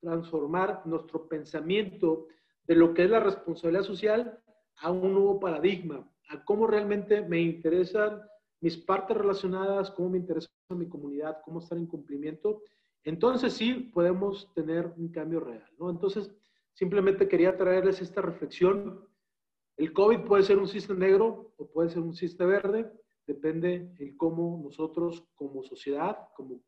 [0.00, 2.26] transformar nuestro pensamiento
[2.64, 4.42] de lo que es la responsabilidad social
[4.76, 8.22] a un nuevo paradigma, a cómo realmente me interesan
[8.60, 12.62] mis partes relacionadas, cómo me interesa mi comunidad, cómo estar en cumplimiento.
[13.04, 15.90] Entonces sí podemos tener un cambio real, ¿no?
[15.90, 16.30] Entonces,
[16.74, 19.06] simplemente quería traerles esta reflexión.
[19.76, 22.92] El COVID puede ser un cisne negro o puede ser un cisne verde,
[23.26, 26.62] depende de cómo nosotros como sociedad, como,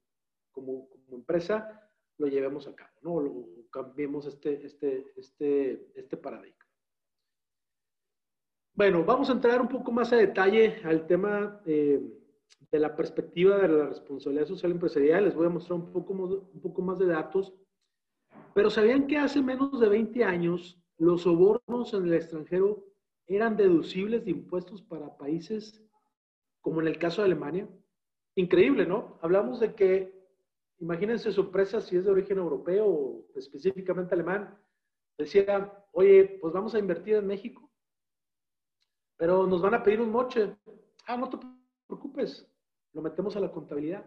[0.51, 1.92] como empresa,
[2.23, 3.21] lo llevemos a cabo, ¿no?
[3.21, 6.65] Lo, cambiemos este, este, este, este paradigma.
[8.75, 12.01] Bueno, vamos a entrar un poco más a detalle al tema eh,
[12.71, 15.25] de la perspectiva de la responsabilidad social empresarial.
[15.25, 17.53] Les voy a mostrar un poco, un poco más de datos.
[18.55, 22.87] Pero ¿sabían que hace menos de 20 años los sobornos en el extranjero
[23.27, 25.83] eran deducibles de impuestos para países
[26.61, 27.69] como en el caso de Alemania?
[28.37, 29.19] Increíble, ¿no?
[29.23, 30.22] Hablamos de que
[30.83, 34.59] imagínense su empresa si es de origen europeo o específicamente alemán,
[35.17, 37.71] decía, oye, pues vamos a invertir en México,
[39.17, 40.57] pero nos van a pedir un moche.
[41.07, 41.39] Ah, no te
[41.87, 42.51] preocupes,
[42.93, 44.05] lo metemos a la contabilidad.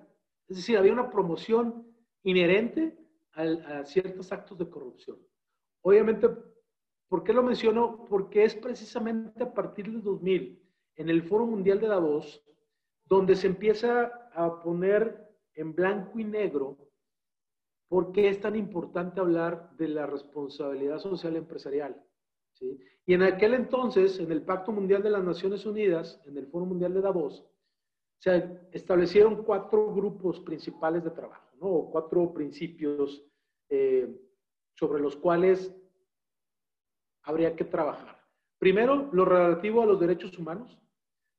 [0.49, 1.87] Es decir, había una promoción
[2.23, 2.97] inherente
[3.31, 5.17] a, ciertos actos de corrupción.
[5.81, 6.27] Obviamente,
[7.07, 8.03] ¿por qué lo menciono?
[8.05, 10.61] Porque es precisamente a partir del 2000,
[10.95, 12.43] en el Foro Mundial de Davos,
[13.05, 15.24] donde se empieza a poner
[15.55, 16.77] en blanco y negro
[17.87, 22.01] por qué es tan importante hablar de la responsabilidad social empresarial.
[22.53, 22.79] ¿sí?
[23.05, 26.65] Y en aquel entonces, en el Pacto Mundial de las Naciones Unidas, en el Foro
[26.65, 27.45] Mundial de Davos,
[28.19, 33.23] se establecieron cuatro grupos principales de trabajo, o cuatro principios
[33.69, 34.19] eh,
[34.73, 35.73] sobre los cuales
[37.23, 38.19] habría que trabajar.
[38.57, 40.77] Primero, lo relativo a los derechos humanos.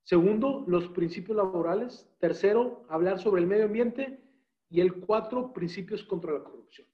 [0.06, 2.08] Segundo, los principios laborales.
[2.20, 4.22] Tercero, hablar sobre el medio ambiente.
[4.70, 6.86] Y el cuatro, principios contra la corrupción.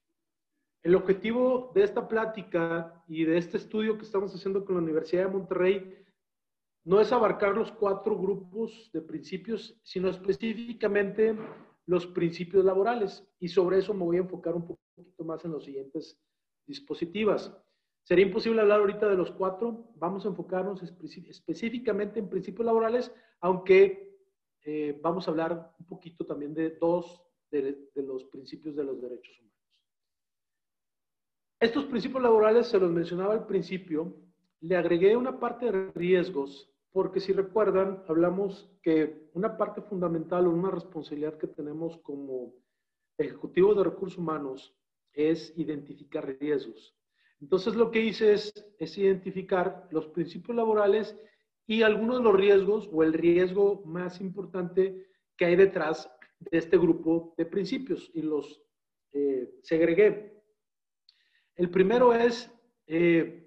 [0.81, 5.25] El objetivo de esta plática y de este estudio que estamos haciendo con la Universidad
[5.25, 6.05] de Monterrey
[6.85, 11.37] no es abarcar los cuatro grupos de principios, sino específicamente
[11.85, 13.23] los principios laborales.
[13.39, 16.19] Y sobre eso me voy a enfocar un poquito más en los siguientes
[16.65, 17.55] dispositivas.
[18.03, 19.91] Sería imposible hablar ahorita de los cuatro.
[19.95, 24.19] Vamos a enfocarnos específicamente en principios laborales, aunque
[24.65, 29.39] eh, vamos a hablar un poquito también de dos de, los principios de los derechos
[29.39, 29.53] humanos.
[31.59, 34.17] Estos principios laborales se los mencionaba al principio.
[34.59, 40.51] Le agregué una parte de riesgos porque si recuerdan, hablamos que una parte fundamental o
[40.51, 42.53] una responsabilidad que tenemos como
[43.17, 44.75] ejecutivos de recursos humanos
[45.13, 46.95] es identificar riesgos.
[47.43, 51.13] Entonces lo que hice es, es identificar los principios laborales
[51.67, 56.77] y algunos de los riesgos o el riesgo más importante que hay detrás de este
[56.77, 58.63] grupo de principios y los
[59.11, 60.41] eh, segregué.
[61.55, 62.49] El primero es
[62.87, 63.45] eh,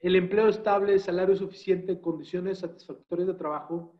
[0.00, 3.98] el empleo estable, salario suficiente, condiciones satisfactorias de trabajo.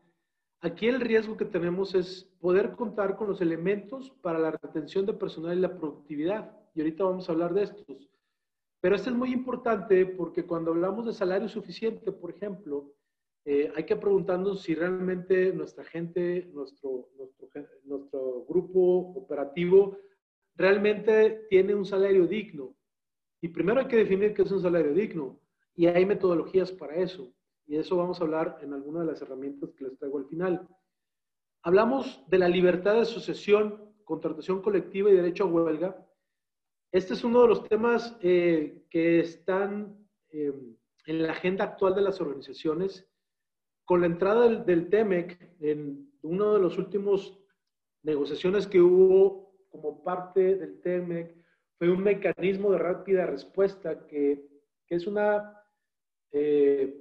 [0.61, 5.13] Aquí el riesgo que tenemos es poder contar con los elementos para la retención de
[5.13, 6.55] personal y la productividad.
[6.75, 8.14] Y ahorita vamos a hablar de estos.
[8.85, 12.93] Pero esto es muy importante porque cuando hablamos de salario suficiente, por ejemplo,
[13.43, 17.49] eh, hay que preguntarnos si realmente nuestra gente, nuestro, nuestro,
[17.85, 19.97] nuestro grupo operativo,
[20.53, 22.75] realmente tiene un salario digno.
[23.41, 25.39] Y primero hay que definir qué es un salario digno.
[25.73, 27.33] Y hay metodologías para eso.
[27.65, 30.27] Y de eso vamos a hablar en alguna de las herramientas que les traigo al
[30.27, 30.67] final.
[31.63, 36.04] Hablamos de la libertad de asociación, contratación colectiva y derecho a huelga.
[36.95, 40.53] Este es uno de los temas eh, que están eh,
[41.05, 43.05] en la agenda actual de las organizaciones.
[43.83, 47.37] Con la entrada del, del TEMEC, en uno de los últimos
[48.01, 51.35] negociaciones que hubo como parte del TEMEC,
[51.77, 54.47] fue un mecanismo de rápida respuesta que,
[54.87, 55.53] que es una
[56.31, 56.97] eh,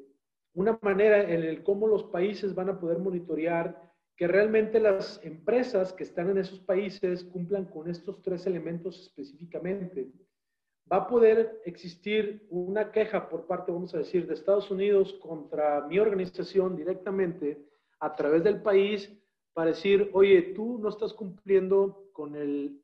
[0.55, 5.93] una manera en el cómo los países van a poder monitorear que realmente las empresas
[5.93, 10.13] que están en esos países cumplan con estos tres elementos específicamente.
[10.91, 15.87] Va a poder existir una queja por parte, vamos a decir, de Estados Unidos contra
[15.87, 17.65] mi organización directamente
[17.99, 19.11] a través del país
[19.53, 22.81] para decir, oye, tú no estás cumpliendo con el,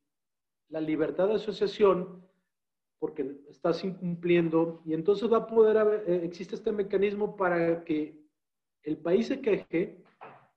[0.68, 2.24] la libertad de asociación
[2.98, 8.20] porque estás incumpliendo y entonces va a poder haber, eh, existe este mecanismo para que
[8.82, 10.02] el país se queje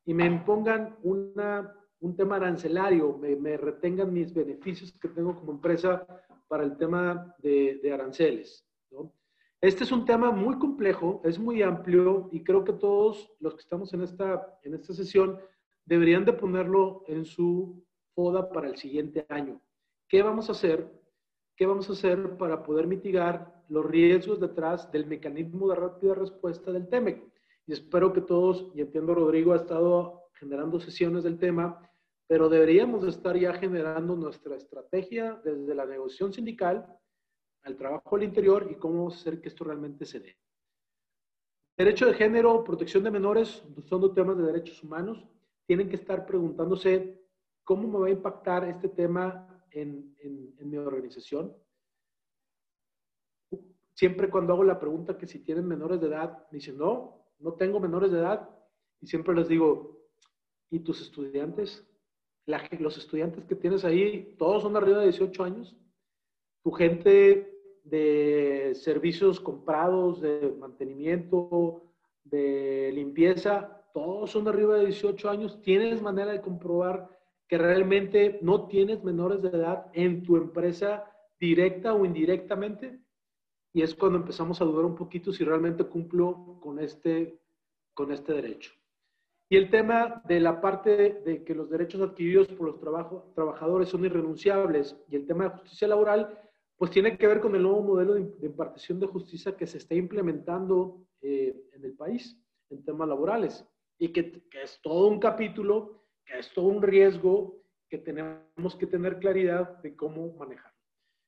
[0.06, 6.06] y me impongan una, un tema arancelario, me, retengan mis beneficios que tengo como empresa
[6.48, 8.66] para el tema de, de aranceles.
[9.62, 13.62] Este es un tema muy complejo, es muy amplio y creo que todos los que
[13.62, 15.39] estamos en esta, en esta sesión
[15.86, 17.82] deberían de ponerlo en su
[18.13, 19.62] foda para el siguiente año.
[20.10, 21.04] ¿Qué vamos a hacer
[21.56, 26.72] ¿qué vamos a hacer para poder mitigar los riesgos detrás del mecanismo de rápida respuesta
[26.72, 27.24] del TEMEC?
[27.65, 31.89] Y espero que todos, y entiendo Rodrigo ha estado generando sesiones del tema,
[32.28, 36.98] pero deberíamos estar ya generando nuestra estrategia desde la negociación sindical
[37.63, 40.38] al trabajo al interior y cómo hacer que esto realmente se dé.
[41.77, 45.25] Derecho de género, protección de menores, son dos temas de derechos humanos.
[45.65, 47.23] Tienen que estar preguntándose
[47.63, 50.15] cómo me va a impactar este tema en,
[50.60, 51.56] mi organización.
[53.94, 57.54] Siempre cuando hago la pregunta que si tienen menores de edad, me dicen, no, no
[57.54, 58.50] tengo menores de edad.
[59.02, 60.00] Y siempre les digo,
[60.69, 61.88] ¿y tus estudiantes?
[62.79, 65.77] los estudiantes que tienes ahí, todos son arriba de 18 años.
[66.62, 71.84] Tu gente de servicios comprados, de mantenimiento,
[72.25, 75.62] de limpieza, todos son arriba de 18 años.
[75.62, 77.08] ¿Tienes manera de comprobar
[77.48, 81.06] que realmente no tienes menores de edad en tu empresa
[81.40, 83.00] directa o indirectamente.
[83.74, 87.40] Y es cuando empezamos a dudar un poquito si realmente cumplo con este,
[87.94, 88.71] con este derecho.
[89.50, 94.06] Y el tema de la parte de que los derechos adquiridos por los trabajadores son
[94.06, 96.40] irrenunciables y el tema de justicia laboral,
[96.78, 99.96] pues tiene que ver con el nuevo modelo de, impartición de justicia que se está
[99.96, 103.65] implementando eh, en el país en temas laborales
[104.00, 108.88] y que, que es todo un capítulo, que es todo un riesgo que tenemos que
[108.88, 110.73] tener claridad de cómo manejar.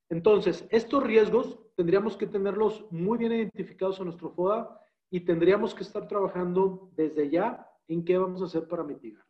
[0.09, 4.79] Entonces, estos riesgos tendríamos que tenerlos muy bien identificados en nuestro FODA
[5.09, 9.25] y tendríamos que estar trabajando desde ya en qué vamos a hacer para mitigar.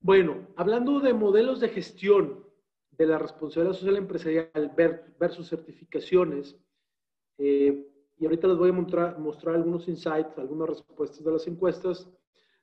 [0.00, 2.44] Bueno, hablando de modelos de gestión
[2.90, 4.74] de la responsabilidad social empresarial
[5.18, 6.58] versus certificaciones,
[7.38, 7.86] eh,
[8.18, 12.08] y ahorita les voy a mostrar, mostrar algunos insights, algunas respuestas de las encuestas,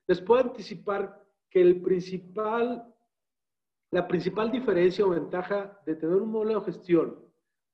[0.06, 2.93] les puedo anticipar que el principal,
[3.94, 7.16] la principal diferencia o ventaja de tener un modelo de gestión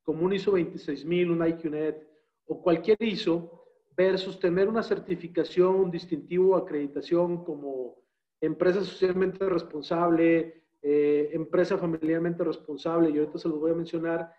[0.02, 2.06] como un ISO 26000, un IQNet
[2.44, 3.64] o cualquier ISO
[3.96, 8.02] versus tener una certificación, un distintivo acreditación como
[8.38, 14.30] empresa socialmente responsable, eh, empresa familiarmente responsable, y ahorita se los voy a mencionar,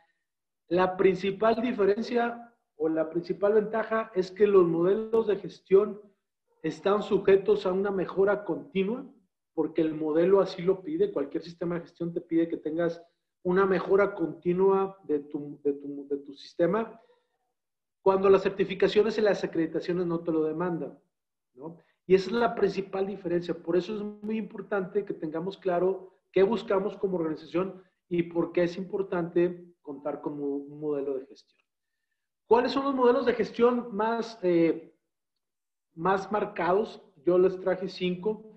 [0.68, 6.00] la principal diferencia o la principal ventaja es que los modelos de gestión
[6.62, 9.04] están sujetos a una mejora continua,
[9.54, 13.02] porque el modelo así lo pide, cualquier sistema de gestión te pide que tengas
[13.44, 17.00] una mejora continua de tu, de tu, de tu sistema,
[18.02, 21.00] cuando las certificaciones y las acreditaciones no te lo demandan.
[21.54, 21.78] ¿no?
[22.08, 23.54] Y esa es la principal diferencia.
[23.54, 28.64] Por eso es muy importante que tengamos claro qué buscamos como organización y por qué
[28.64, 31.62] es importante contar con un modelo de gestión.
[32.48, 34.94] ¿Cuáles son los modelos de gestión más, eh,
[35.94, 37.02] más marcados?
[37.26, 38.51] Yo les traje cinco.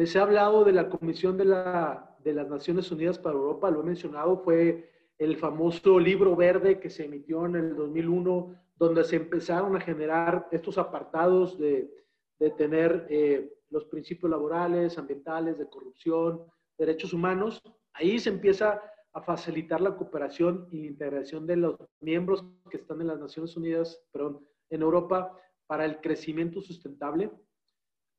[0.00, 3.82] Les he hablado de la Comisión de, la, de las Naciones Unidas para Europa, lo
[3.82, 9.16] he mencionado, fue el famoso libro verde que se emitió en el 2001, donde se
[9.16, 11.94] empezaron a generar estos apartados de,
[12.38, 16.46] de tener eh, los principios laborales, ambientales, de corrupción,
[16.78, 17.60] derechos humanos,
[17.92, 18.80] ahí se empieza
[19.12, 23.54] a facilitar la cooperación y la integración de los miembros que están en las Naciones
[23.54, 27.30] Unidas, perdón, en Europa para el crecimiento sustentable.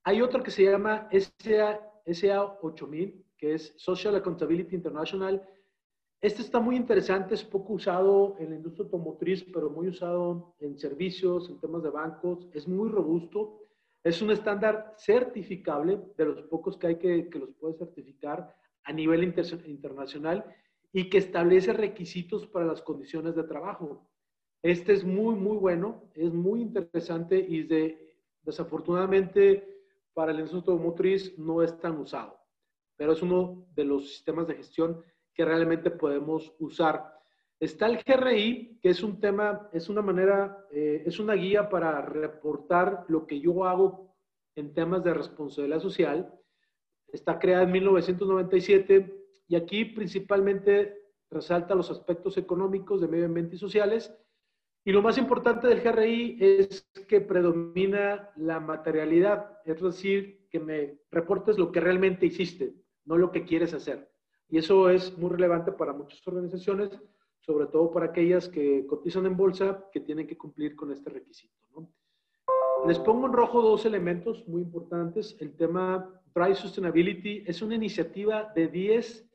[0.04, 5.42] Hay otro que se llama SA, SA 8000, que es Social Accountability International.
[6.22, 10.78] Este está muy interesante, es poco usado en la industria automotriz, pero muy usado en
[10.78, 12.48] servicios, en temas de bancos.
[12.54, 13.62] Es muy robusto
[14.04, 19.24] es un estándar certificable, de los pocos que hay que, los puede certificar a nivel
[19.24, 20.44] internacional
[20.92, 24.10] y que establece requisitos para las condiciones de trabajo.
[24.64, 29.71] Este es muy, muy bueno, es muy interesante y de, desafortunadamente
[30.14, 32.40] para el Instituto Motriz no es tan usado,
[32.96, 35.04] pero es uno de los sistemas de gestión
[35.34, 37.20] que realmente podemos usar.
[37.60, 42.02] Está el GRI, que es un tema, es una manera, eh, es una guía para
[42.02, 44.16] reportar lo que yo hago
[44.56, 46.34] en temas de responsabilidad social.
[47.08, 53.60] Está creada en 1997 y aquí principalmente resalta los aspectos económicos de medio ambiente y
[53.60, 54.14] sociales.
[54.84, 60.98] Y lo más importante del GRI es que predomina la materialidad, es decir, que me
[61.12, 62.74] reportes lo que realmente hiciste,
[63.06, 64.12] no lo que quieres hacer.
[64.50, 67.00] Y eso es muy relevante para muchas organizaciones
[67.42, 71.54] sobre todo para aquellas que cotizan en bolsa que tienen que cumplir con este requisito.
[72.88, 75.36] Les pongo en rojo dos elementos muy importantes.
[75.40, 79.30] El tema Drive Sustainability es una iniciativa de 10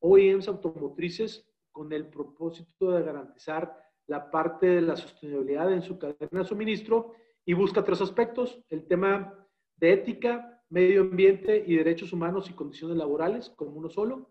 [0.00, 3.76] OEMs automotrices con el propósito de garantizar
[4.10, 7.14] la parte de la sostenibilidad en su cadena de suministro
[7.46, 9.32] y busca tres aspectos, el tema
[9.76, 14.28] de ética, medio ambiente y derechos humanos y condiciones laborales como uno solo.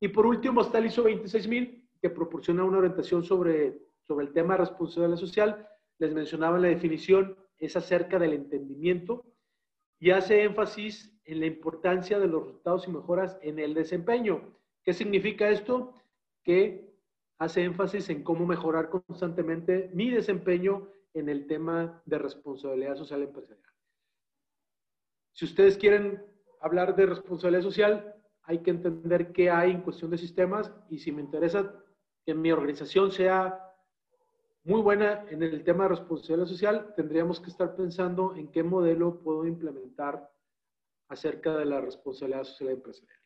[0.00, 4.54] Y por último está el ISO 26000, que proporciona una orientación sobre, sobre el tema
[4.54, 5.68] de responsabilidad social.
[5.98, 9.24] Les mencionaba en la definición, es acerca del entendimiento
[10.00, 14.58] y hace énfasis en la importancia de los resultados y mejoras en el desempeño.
[14.82, 15.94] ¿Qué significa esto?
[16.42, 16.91] Que
[17.42, 23.68] hace énfasis en cómo mejorar constantemente mi desempeño en el tema de responsabilidad social empresarial.
[25.32, 26.24] Si ustedes quieren
[26.60, 28.14] hablar de responsabilidad social,
[28.44, 31.74] hay que entender qué hay en cuestión de sistemas y si me interesa
[32.24, 33.58] que mi organización sea
[34.62, 39.20] muy buena en el tema de responsabilidad social, tendríamos que estar pensando en qué modelo
[39.20, 40.30] puedo implementar
[41.08, 43.21] acerca de la responsabilidad social empresarial.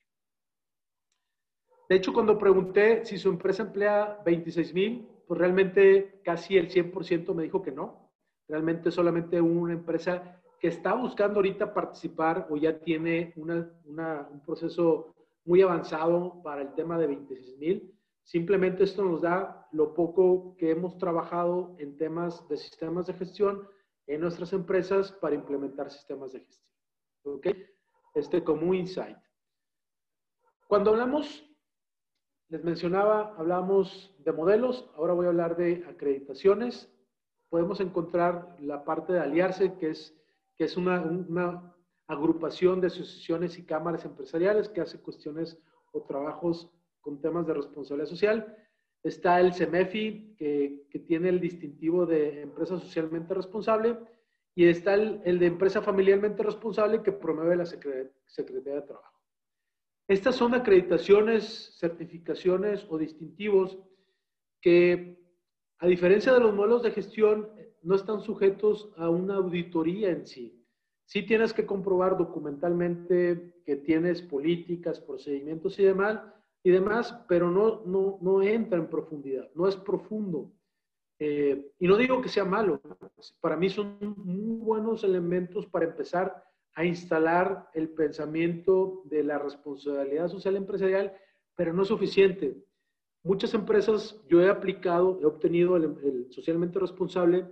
[1.88, 7.34] De hecho, cuando pregunté si su empresa emplea 26 mil, pues realmente casi el 100%
[7.34, 8.10] me dijo que no.
[8.48, 15.14] Realmente solamente una empresa que está buscando ahorita participar o ya tiene un proceso
[15.44, 17.92] muy avanzado para el tema de 26 mil.
[18.24, 23.68] Simplemente esto nos da lo poco que hemos trabajado en temas de sistemas de gestión
[24.08, 26.72] en nuestras empresas para implementar sistemas de gestión.
[27.24, 27.46] ¿Ok?
[28.14, 29.18] Este como un insight.
[30.66, 31.45] Cuando hablamos,
[32.48, 36.88] les mencionaba, hablamos de modelos, ahora voy a hablar de acreditaciones.
[37.48, 40.16] Podemos encontrar la parte de aliarse, que es,
[40.56, 41.72] que es una,
[42.08, 45.58] agrupación de asociaciones y cámaras empresariales que hace cuestiones
[45.90, 46.70] o trabajos
[47.00, 48.56] con temas de responsabilidad social.
[49.02, 53.98] Está el CEMEFI, que, que tiene el distintivo de empresa socialmente responsable.
[54.54, 59.15] Y está el, el de empresa familiarmente responsable, que promueve la Secretaría de Trabajo.
[60.08, 63.78] Estas son acreditaciones, certificaciones o distintivos
[64.60, 65.18] que,
[65.78, 67.50] a diferencia de los modelos de gestión,
[67.82, 70.64] no están sujetos a una auditoría en sí.
[71.06, 76.20] Sí tienes que comprobar documentalmente que tienes políticas, procedimientos y demás,
[76.62, 80.52] y demás pero no, no, no entra en profundidad, no es profundo.
[81.18, 82.80] Eh, y no digo que sea malo,
[83.40, 86.44] para mí son muy buenos elementos para empezar
[86.76, 91.12] a instalar el pensamiento de la responsabilidad social empresarial,
[91.56, 92.62] pero no es suficiente.
[93.24, 97.50] Muchas empresas, yo he aplicado, he obtenido el, socialmente responsable,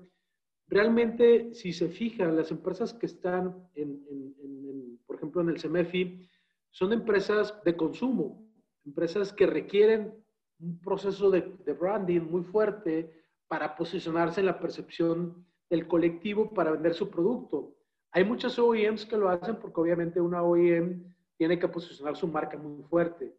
[0.69, 6.29] realmente, si se fijan, las empresas que están, en, por ejemplo, en el CEMEFI,
[6.71, 8.47] son empresas de consumo,
[8.85, 10.15] empresas que requieren
[10.61, 11.41] un proceso de,
[11.73, 13.11] branding muy fuerte
[13.49, 17.75] para posicionarse en la percepción del colectivo para vender su producto.
[18.15, 22.57] Hay muchas OEMs que lo hacen porque obviamente una OEM tiene que posicionar su marca
[22.57, 23.37] muy fuerte.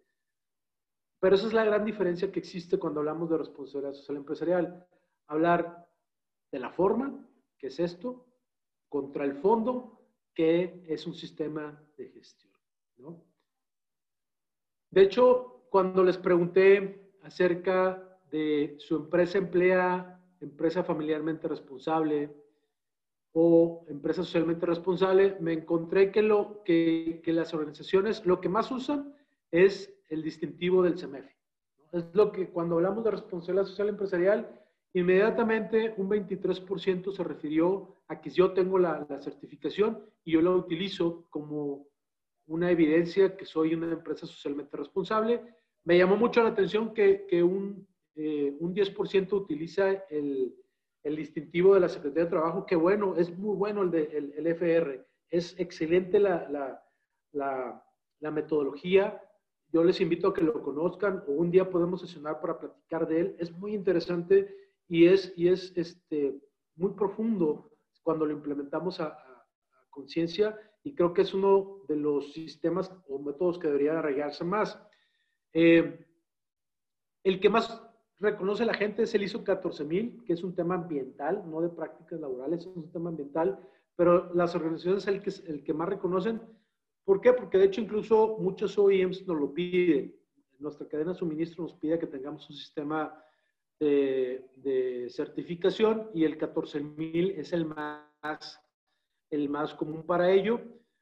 [1.22, 4.86] Pero esa es la gran diferencia que existe cuando hablamos de responsabilidad social empresarial.
[5.28, 5.88] Hablar
[6.52, 7.26] de la forma,
[7.58, 8.28] que es esto,
[8.90, 9.98] contra el fondo,
[10.34, 12.52] que es un sistema de gestión.
[14.92, 22.45] De hecho, cuando les pregunté acerca de su empresa emplea, empresa familiarmente responsable
[23.38, 28.72] o empresa socialmente responsable, me encontré que, lo, que, que las organizaciones lo que más
[28.72, 29.14] usan
[29.52, 31.34] es el distintivo del CEMEFI.
[31.92, 34.50] Es lo que cuando hablamos de responsabilidad social empresarial,
[34.96, 41.26] Inmediatamente un 23% se refirió a que yo tengo la, certificación y yo la utilizo
[41.30, 41.86] como
[42.48, 45.42] una evidencia que soy una empresa socialmente responsable.
[45.84, 50.56] Me llamó mucho la atención que, un, eh, un 10% utiliza el,
[51.06, 54.48] el, distintivo de la Secretaría de Trabajo, que bueno, es muy bueno el, de, el,
[54.48, 56.50] FR, es excelente la,
[57.32, 57.84] la,
[58.20, 59.22] la, metodología,
[59.72, 63.20] yo les invito a que lo conozcan o un día podemos sesionar para platicar de
[63.20, 63.36] él.
[63.40, 64.56] Es muy interesante
[64.88, 66.40] y es, y es este,
[66.76, 67.72] muy profundo
[68.04, 69.22] cuando lo implementamos a,
[69.90, 74.78] conciencia y creo que es uno de los sistemas o métodos que debería arraigarse más.
[75.54, 76.06] Eh,
[77.24, 77.82] el que más
[78.20, 82.20] reconoce la gente es el ISO 14000, que es un tema ambiental, no de prácticas
[82.20, 83.60] laborales, es un tema ambiental,
[83.96, 86.42] pero las organizaciones es el que, el que más reconocen.
[87.04, 87.34] ¿Por qué?
[87.34, 90.16] Porque de hecho incluso muchos OEMs nos lo piden.
[90.60, 93.22] Nuestra cadena de suministro nos pide que tengamos un sistema
[93.80, 98.62] de, certificación y el 14000 es el más,
[99.30, 100.62] el más común para ello.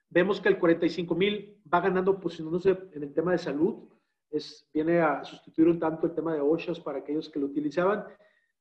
[0.09, 3.87] Vemos que el 45000 va ganando posicionándose en el tema de salud,
[4.33, 8.05] es, viene a sustituir un tanto el tema de OSHAs para aquellos que lo utilizaban.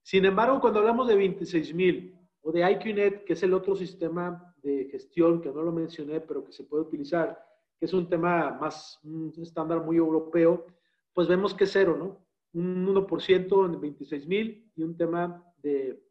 [0.03, 4.89] Sin embargo, cuando hablamos de 26000 o de IQNet, que es el otro sistema de
[4.91, 7.39] gestión que no lo mencioné, pero que se puede utilizar,
[7.79, 10.67] que es un tema más, un estándar muy europeo,
[11.13, 12.27] pues vemos que es cero, ¿no?
[12.55, 16.03] un 1% en 26 mil y un tema de,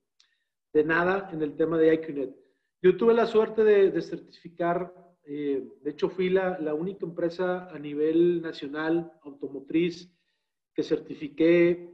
[0.74, 2.36] de, nada en el tema de IQNet.
[2.82, 4.92] Yo tuve la suerte de certificar,
[5.26, 10.12] eh, de hecho fui la, la, única empresa a nivel nacional automotriz
[10.74, 11.90] que certifiqué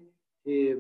[0.45, 0.77] eh,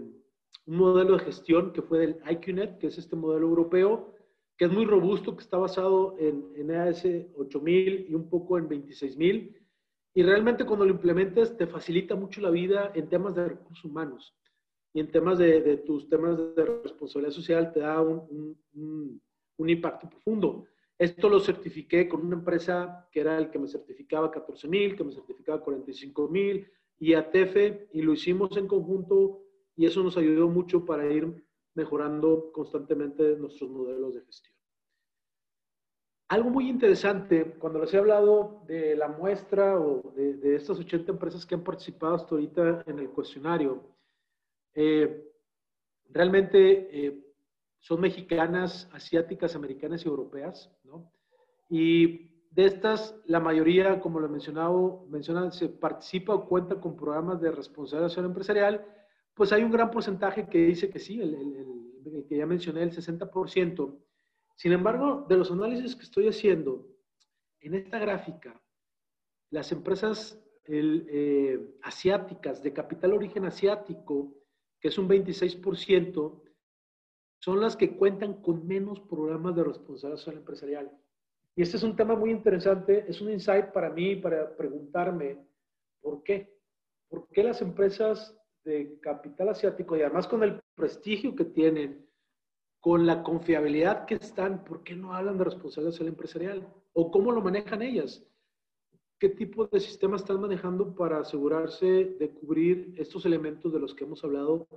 [0.65, 4.13] un modelo de gestión que fue del IQNet, que es este modelo europeo,
[4.57, 8.67] que es muy robusto, que está basado en, en EAS 8000 y un poco en
[8.67, 9.57] 26000
[10.17, 14.35] y realmente cuando lo implementas te facilita mucho la vida en temas de recursos humanos
[14.91, 18.59] y en temas de, tus temas de responsabilidad social te da un,
[19.59, 20.65] un, impacto profundo.
[20.97, 25.03] Esto lo certifiqué con una empresa que era el que me certificaba 14 mil, que
[25.03, 26.67] me certificaba 45 mil
[26.99, 27.55] y ATF
[27.93, 29.43] y lo hicimos en conjunto
[29.75, 31.45] y eso nos ayudó mucho para ir
[31.75, 34.57] mejorando constantemente nuestros modelos de gestión.
[36.29, 41.45] Algo muy interesante, cuando les he hablado de la muestra o de, estas 80 empresas
[41.45, 43.83] que han participado hasta ahorita en el cuestionario,
[44.73, 45.31] eh,
[46.09, 47.26] realmente eh,
[47.87, 51.09] son mexicanas, asiáticas, americanas y europeas, ¿no?
[51.69, 56.97] Y de estas, la mayoría, como lo he mencionado, menciona, se participa o cuenta con
[56.97, 58.85] programas de responsabilidad empresarial,
[59.33, 62.91] pues hay un gran porcentaje que dice que sí, el, el que ya mencioné, el
[62.91, 63.97] 60%.
[64.57, 66.89] Sin embargo, de los análisis que estoy haciendo,
[67.61, 68.61] en esta gráfica,
[69.49, 74.35] las empresas eh, asiáticas de capital origen asiático,
[74.81, 76.46] que es un 26%,
[77.39, 80.91] son las que cuentan con menos programas de responsabilidad social empresarial.
[81.55, 85.43] Y este es un tema muy interesante, es un insight para mí, para preguntarme,
[86.01, 86.55] ¿por qué?
[87.09, 92.05] ¿Por qué las empresas de capital asiático y además con el prestigio que tienen,
[92.79, 96.73] con la confiabilidad que están, ¿por qué no hablan de responsabilidad social empresarial?
[96.93, 98.23] ¿O cómo lo manejan ellas?
[99.19, 101.85] ¿Qué tipo de sistema están manejando para asegurarse
[102.19, 104.67] de cubrir estos elementos de los que hemos hablado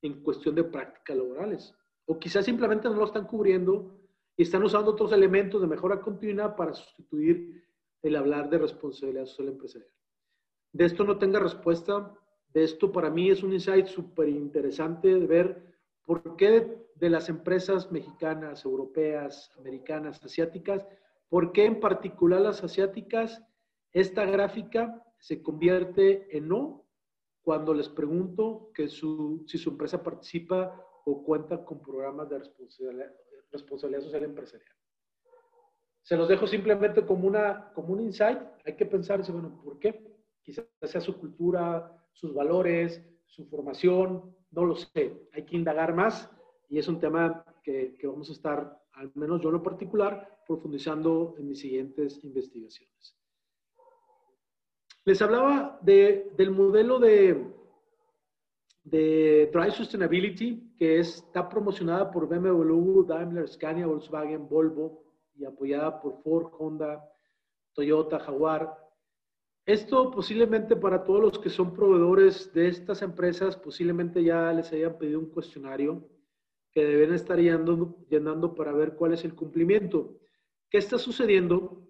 [0.00, 1.74] en cuestión de prácticas laborales?
[2.06, 3.98] O quizás simplemente no lo están cubriendo
[4.36, 7.64] y están usando otros elementos de mejora continua para sustituir
[8.02, 9.90] el hablar de responsabilidad social empresarial.
[10.72, 12.12] De esto no tenga respuesta.
[12.52, 15.72] De esto para mí es un insight súper interesante de ver
[16.04, 20.86] por qué de las empresas mexicanas, europeas, americanas, asiáticas,
[21.28, 23.42] por qué en particular las asiáticas
[23.92, 26.84] esta gráfica se convierte en no
[27.42, 34.00] cuando les pregunto que su, si su empresa participa o cuenta con programas de responsabilidad,
[34.00, 34.76] social empresarial.
[36.02, 38.38] Se los dejo simplemente como, una, como un insight.
[38.64, 40.04] Hay que pensar, bueno, ¿por qué?
[40.42, 45.28] Quizás sea su cultura, sus valores, su formación, no lo sé.
[45.32, 46.30] Hay que indagar más
[46.68, 50.40] y es un tema que, que vamos a estar, al menos yo en lo particular,
[50.46, 53.16] profundizando en mis siguientes investigaciones.
[55.04, 57.44] Les hablaba del modelo de,
[58.84, 65.04] de Drive Sustainability, que está promocionada por BMW, Daimler, Scania, Volkswagen, Volvo
[65.36, 67.08] y apoyada por Ford, Honda,
[67.72, 68.76] Toyota, Jaguar.
[69.64, 74.98] Esto posiblemente para todos los que son proveedores de estas empresas, posiblemente ya les hayan
[74.98, 76.04] pedido un cuestionario
[76.72, 80.18] que deben estar llenando, llenando para ver cuál es el cumplimiento.
[80.68, 81.86] ¿Qué está sucediendo?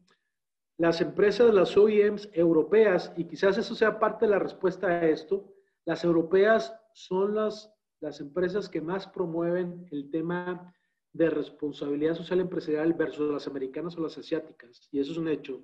[0.76, 5.54] las empresas, las OEMs europeas, y quizás eso sea parte de la respuesta a esto,
[5.84, 7.72] las europeas son las,
[8.02, 10.74] las empresas que más promueven el tema
[11.12, 14.88] de responsabilidad social empresarial versus las americanas o las asiáticas.
[14.90, 15.62] Y eso es un hecho.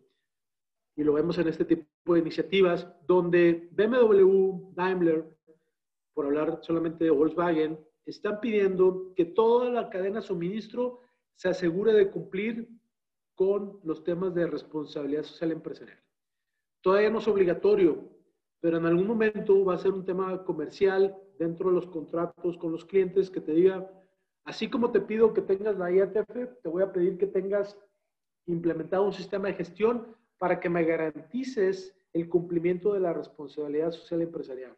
[0.94, 5.36] Y lo vemos en este tipo de iniciativas donde BMW, Daimler,
[6.14, 11.00] por hablar solamente de Volkswagen, están pidiendo que toda la cadena de suministro
[11.34, 12.68] se asegure de cumplir
[13.34, 16.02] con los temas de responsabilidad social empresarial.
[16.80, 18.08] Todavía no es obligatorio,
[18.60, 22.72] pero en algún momento va a ser un tema comercial dentro de los contratos con
[22.72, 23.90] los clientes que te diga,
[24.44, 27.78] así como te pido que tengas la IATF, te voy a pedir que tengas
[28.46, 34.22] implementado un sistema de gestión para que me garantices el cumplimiento de la responsabilidad social
[34.22, 34.76] empresarial.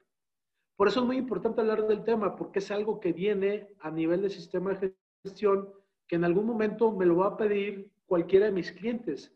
[0.77, 4.23] Por eso es muy importante hablar del tema, porque es algo que viene a nivel
[4.23, 5.69] de sistema de gestión,
[6.09, 9.33] que en algún momento me lo va a pedir cualquiera de mis clientes.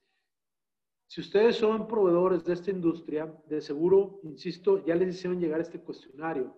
[1.07, 5.81] Si ustedes son proveedores de esta industria, de seguro, insisto, ya les hicieron llegar este
[5.81, 6.55] cuestionario,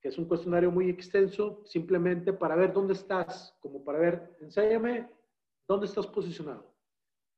[0.00, 5.08] que es un cuestionario muy extenso, simplemente para ver dónde estás, como para ver, enséñame
[5.66, 6.74] dónde estás posicionado.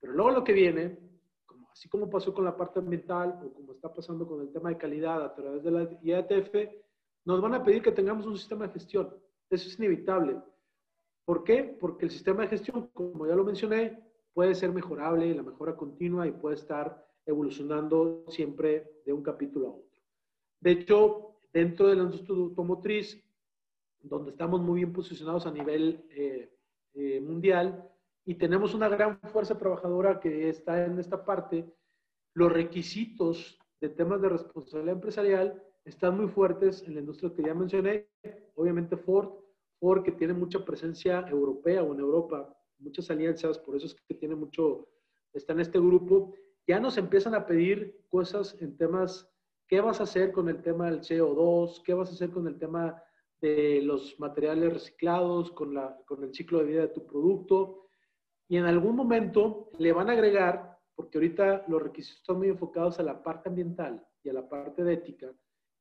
[0.01, 0.99] Pero luego lo que viene,
[1.45, 4.71] como, así como pasó con la parte ambiental o como está pasando con el tema
[4.71, 6.55] de calidad a través de la IATF,
[7.27, 9.15] nos van a pedir que tengamos un sistema de gestión.
[9.51, 10.41] Eso es inevitable.
[11.25, 11.77] ¿Por qué?
[11.79, 16.27] Porque el sistema de gestión, como ya lo mencioné, puede ser mejorable, la mejora continua
[16.27, 20.03] y puede estar evolucionando siempre de un capítulo a otro.
[20.61, 23.23] De hecho, dentro de la industria automotriz,
[24.03, 26.51] donde estamos muy bien posicionados a nivel eh,
[26.95, 27.89] eh, mundial
[28.25, 31.67] y tenemos una gran fuerza trabajadora que está en esta parte,
[32.35, 37.55] los requisitos de temas de responsabilidad empresarial están muy fuertes en la industria que ya
[37.55, 38.09] mencioné.
[38.55, 39.31] Obviamente Ford
[39.79, 44.35] porque tiene mucha presencia europea o en Europa, muchas alianzas, por eso es que tiene
[44.35, 44.89] mucho,
[45.33, 46.35] está en este grupo,
[46.67, 49.29] ya nos empiezan a pedir cosas en temas,
[49.67, 51.83] ¿qué vas a hacer con el tema del CO2?
[51.83, 53.03] ¿Qué vas a hacer con el tema
[53.41, 57.87] de los materiales reciclados, con, la, con el ciclo de vida de tu producto?
[58.49, 62.99] Y en algún momento le van a agregar, porque ahorita los requisitos están muy enfocados
[62.99, 65.33] a la parte ambiental y a la parte de ética,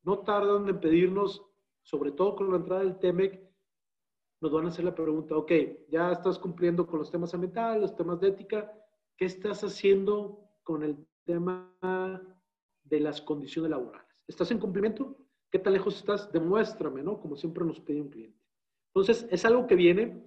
[0.02, 1.44] no tardan en pedirnos,
[1.82, 3.49] sobre todo con la entrada del TEMEC,
[4.40, 5.52] nos van a hacer la pregunta, ok,
[5.88, 8.72] ya estás cumpliendo con los temas ambientales, los temas de ética,
[9.16, 11.70] ¿qué estás haciendo con el tema
[12.84, 14.24] de las condiciones laborales?
[14.26, 15.16] ¿Estás en cumplimiento?
[15.50, 16.32] ¿Qué tan lejos estás?
[16.32, 17.20] Demuéstrame, ¿no?
[17.20, 18.38] Como siempre nos pide un cliente.
[18.94, 20.24] Entonces, es algo que viene.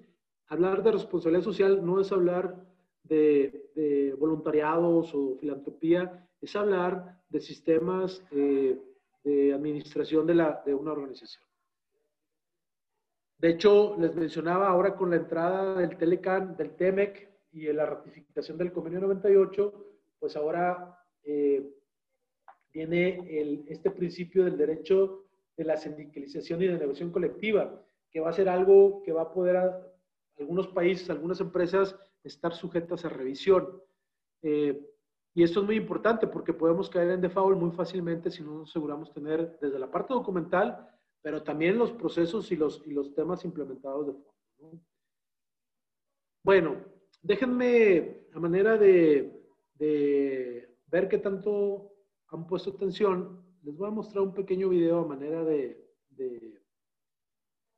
[0.48, 2.64] hablar de responsabilidad social no es hablar
[3.04, 8.80] de, voluntariados o filantropía, es hablar de sistemas eh,
[9.24, 11.44] de administración de, una organización.
[13.44, 18.58] De hecho, les mencionaba ahora con la entrada del Telecan, del TEMEC y la ratificación
[18.58, 19.86] del convenio 98,
[20.18, 21.70] pues ahora eh,
[22.72, 25.26] viene el, este principio del derecho
[25.58, 29.34] de la sindicalización y de negociación colectiva, que va a ser algo que va a
[29.34, 29.58] poder
[30.40, 33.68] algunos países, algunas empresas estar sujetas a revisión.
[34.42, 34.90] Eh,
[35.34, 38.70] y esto es muy importante porque podemos caer en default muy fácilmente si no nos
[38.70, 40.93] aseguramos tener desde la parte documental,
[41.24, 44.84] pero también los procesos y los, y los temas implementados de fondo.
[46.44, 46.86] Bueno,
[47.24, 49.44] déjenme a manera de,
[49.74, 51.94] de ver qué tanto
[52.28, 56.62] han puesto atención, les voy a mostrar un pequeño video a manera de, de,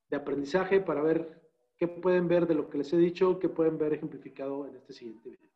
[0.10, 1.46] de aprendizaje para ver
[1.78, 3.38] ¿Qué pueden ver de lo que les he dicho?
[3.38, 5.55] ¿Qué pueden ver ejemplificado en este siguiente video?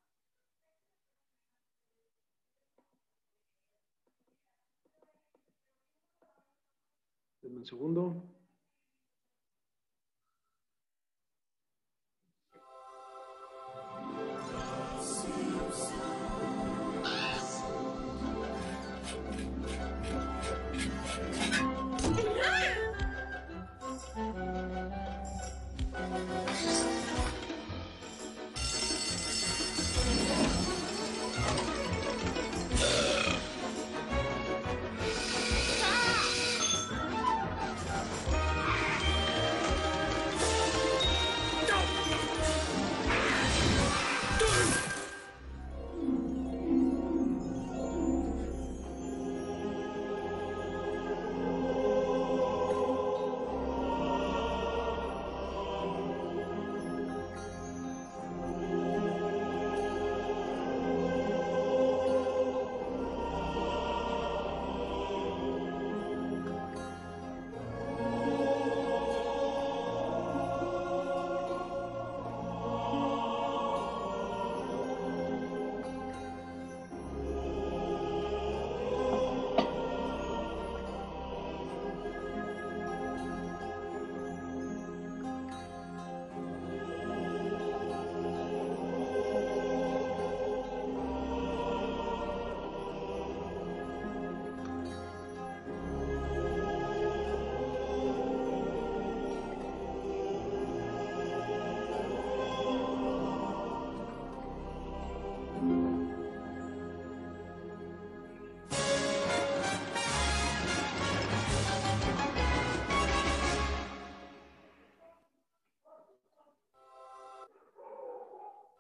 [7.60, 8.39] Un segundo.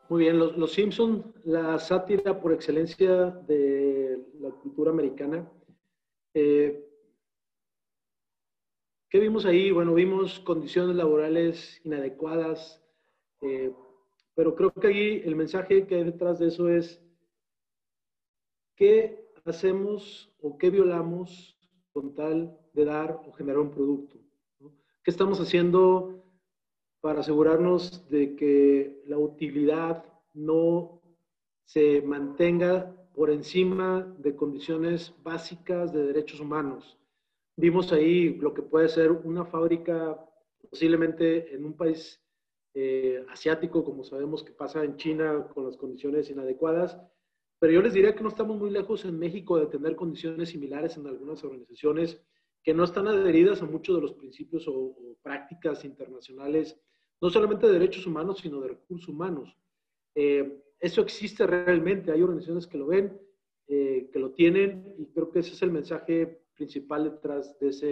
[0.09, 5.47] Muy bien, Los, los Simpson, la sátira por excelencia de la cultura americana.
[6.33, 6.83] Eh,
[9.07, 9.69] ¿Qué vimos ahí?
[9.69, 12.83] Bueno, vimos condiciones laborales inadecuadas,
[13.41, 13.71] eh,
[14.33, 16.99] pero creo que ahí el mensaje que hay detrás de eso es
[18.75, 21.55] qué hacemos o qué violamos
[21.93, 24.17] con tal de dar o generar un producto.
[25.03, 26.18] ¿Qué estamos haciendo
[27.01, 31.01] para asegurarnos de que la utilidad no
[31.65, 36.97] se mantenga por encima de condiciones básicas de derechos humanos.
[37.55, 40.17] Vimos ahí lo que puede ser una fábrica
[40.69, 42.21] posiblemente en un país
[42.73, 46.99] eh, asiático, como sabemos que pasa en China con las condiciones inadecuadas,
[47.59, 50.95] pero yo les diría que no estamos muy lejos en México de tener condiciones similares
[50.95, 52.21] en algunas organizaciones
[52.63, 56.79] que no están adheridas a muchos de los principios o prácticas internacionales
[57.21, 59.55] no solamente de derechos humanos, sino de recursos humanos.
[60.15, 63.19] Eh, eso existe realmente, hay organizaciones que lo ven,
[63.67, 67.87] eh, que lo tienen, y creo que ese es el mensaje principal detrás de ese,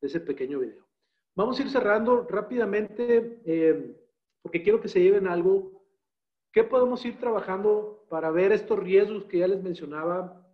[0.00, 0.86] de ese pequeño video.
[1.34, 3.96] Vamos a ir cerrando rápidamente, eh,
[4.42, 5.84] porque quiero que se lleven algo.
[6.52, 10.44] ¿Qué podemos ir trabajando para ver estos riesgos que ya les mencionaba?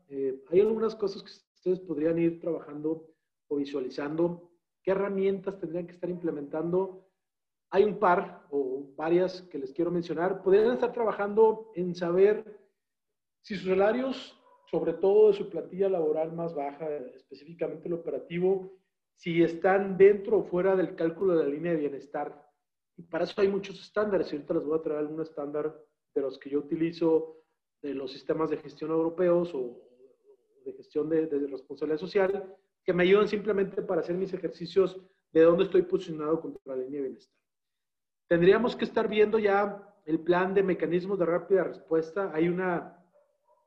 [0.51, 3.09] hay algunas cosas que ustedes podrían ir trabajando
[3.49, 4.53] o visualizando.
[4.81, 7.04] ¿Qué herramientas tendrían que estar implementando
[7.75, 10.45] hay un par o varias que les quiero mencionar.
[10.45, 12.45] Podrían estar trabajando en saber
[13.43, 18.71] si sus salarios, sobre todo de su plantilla laboral más baja, específicamente el operativo,
[19.17, 22.49] si están dentro o fuera del cálculo de la línea de bienestar.
[22.97, 24.33] Y para eso hay muchos estándares.
[24.33, 25.77] Y ahorita les voy a traer algún estándar
[26.15, 27.39] de los que yo utilizo
[27.83, 29.83] de los sistemas de gestión europeos o
[30.65, 32.55] de gestión de, de responsabilidad social,
[32.85, 34.97] que me ayudan simplemente para hacer mis ejercicios
[35.33, 37.44] de dónde estoy posicionado contra la línea de bienestar.
[38.29, 42.31] Tendríamos que estar viendo ya el plan de mecanismos de rápida respuesta.
[42.35, 42.99] Hay una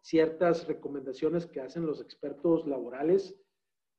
[0.01, 3.35] ciertas recomendaciones que hacen los expertos laborales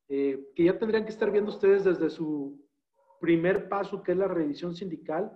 [0.08, 2.58] eh, que ya tendrían que estar viendo ustedes desde su
[3.20, 5.30] primer paso, que es la revisión sindical.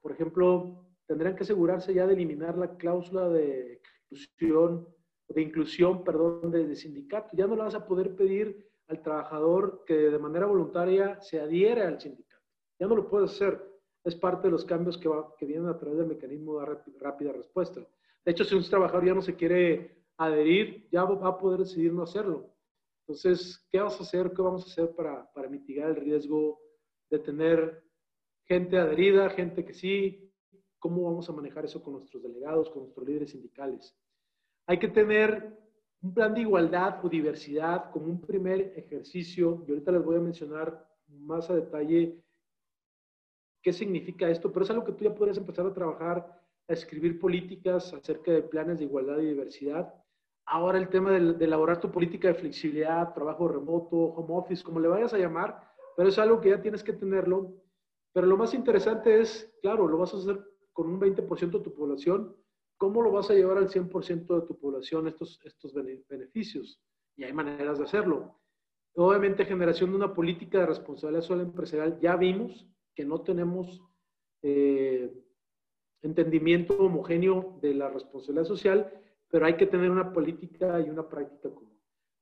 [0.00, 3.80] Por ejemplo, tendrían que asegurarse ya de eliminar la cláusula de
[4.10, 4.88] inclusión,
[5.28, 7.30] de inclusión, perdón, de, sindicato.
[7.36, 11.82] Ya no le vas a poder pedir al trabajador que de manera voluntaria se adhiere
[11.82, 12.44] al sindicato.
[12.78, 13.60] Ya no lo puedes hacer.
[14.06, 17.80] Es parte de los cambios que, que vienen a través del mecanismo de rápida respuesta.
[18.24, 21.92] De hecho, si un trabajador ya no se quiere adherir, ya va a poder decidir
[21.92, 22.54] no hacerlo.
[23.00, 24.32] Entonces, ¿qué vamos a hacer?
[24.32, 26.60] ¿Qué vamos a hacer para, para mitigar el riesgo
[27.10, 27.82] de tener
[28.44, 30.32] gente adherida, gente que sí?
[30.78, 33.92] ¿Cómo vamos a manejar eso con nuestros delegados, con nuestros líderes sindicales?
[34.68, 35.58] Hay que tener
[36.00, 39.64] un plan de igualdad o diversidad como un primer ejercicio.
[39.66, 42.22] Y ahorita les voy a mencionar más a detalle
[43.66, 47.18] qué significa esto, pero es algo que tú ya podrías empezar a trabajar, a escribir
[47.18, 49.92] políticas acerca de planes de igualdad y diversidad
[50.48, 54.86] Ahora el tema de, elaborar tu política de flexibilidad, trabajo remoto, home office, como le
[54.86, 55.60] vayas a llamar,
[55.96, 57.54] pero es algo que ya tienes que tenerlo.
[58.12, 60.38] Pero lo más interesante es, claro, lo vas a hacer
[60.72, 62.36] con un 20% de tu población,
[62.76, 66.80] ¿cómo lo vas a llevar al 100% de tu población estos, estos beneficios?
[67.16, 68.38] Y hay maneras de hacerlo.
[68.94, 73.80] Obviamente, generación de una política de responsabilidad social empresarial, ya vimos que no tenemos
[74.42, 75.12] eh,
[76.02, 78.90] entendimiento homogéneo de la responsabilidad social
[79.28, 81.76] pero hay que tener una política y una práctica común.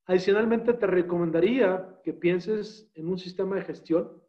[0.06, 4.22] Adicionalmente, te recomendaría que pienses en un sistema de gestión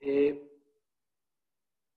[0.00, 0.50] eh,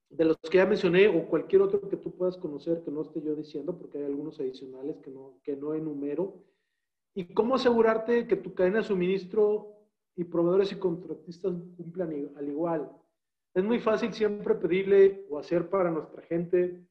[0.09, 3.21] de los que ya mencioné o cualquier otro que tú puedas conocer que no esté
[3.21, 6.43] yo diciendo, porque hay algunos adicionales que no, que no enumero.
[7.13, 9.76] Y cómo asegurarte que tu cadena de suministro
[10.17, 12.91] y proveedores y contratistas cumplan al igual.
[13.53, 16.83] Es muy fácil siempre pedirle o hacer para nuestra gente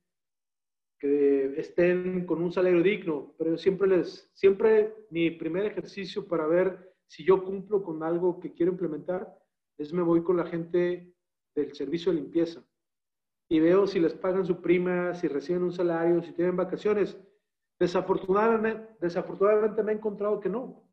[0.99, 6.95] que estén con un salario digno, pero siempre les, siempre mi primer ejercicio para ver
[7.07, 9.37] si yo cumplo con algo que quiero implementar
[9.77, 11.12] es me voy con la gente
[11.55, 12.64] del servicio de limpieza
[13.49, 17.18] y veo si les pagan su prima, si reciben un salario, si tienen vacaciones.
[17.79, 20.86] Desafortunadamente, desafortunadamente me he encontrado que no.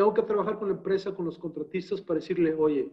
[0.00, 2.90] Tengo que trabajar con la empresa, con los contratistas para decirle, oye,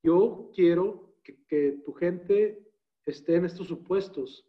[0.00, 2.70] yo quiero que, que tu gente
[3.04, 4.48] esté en estos supuestos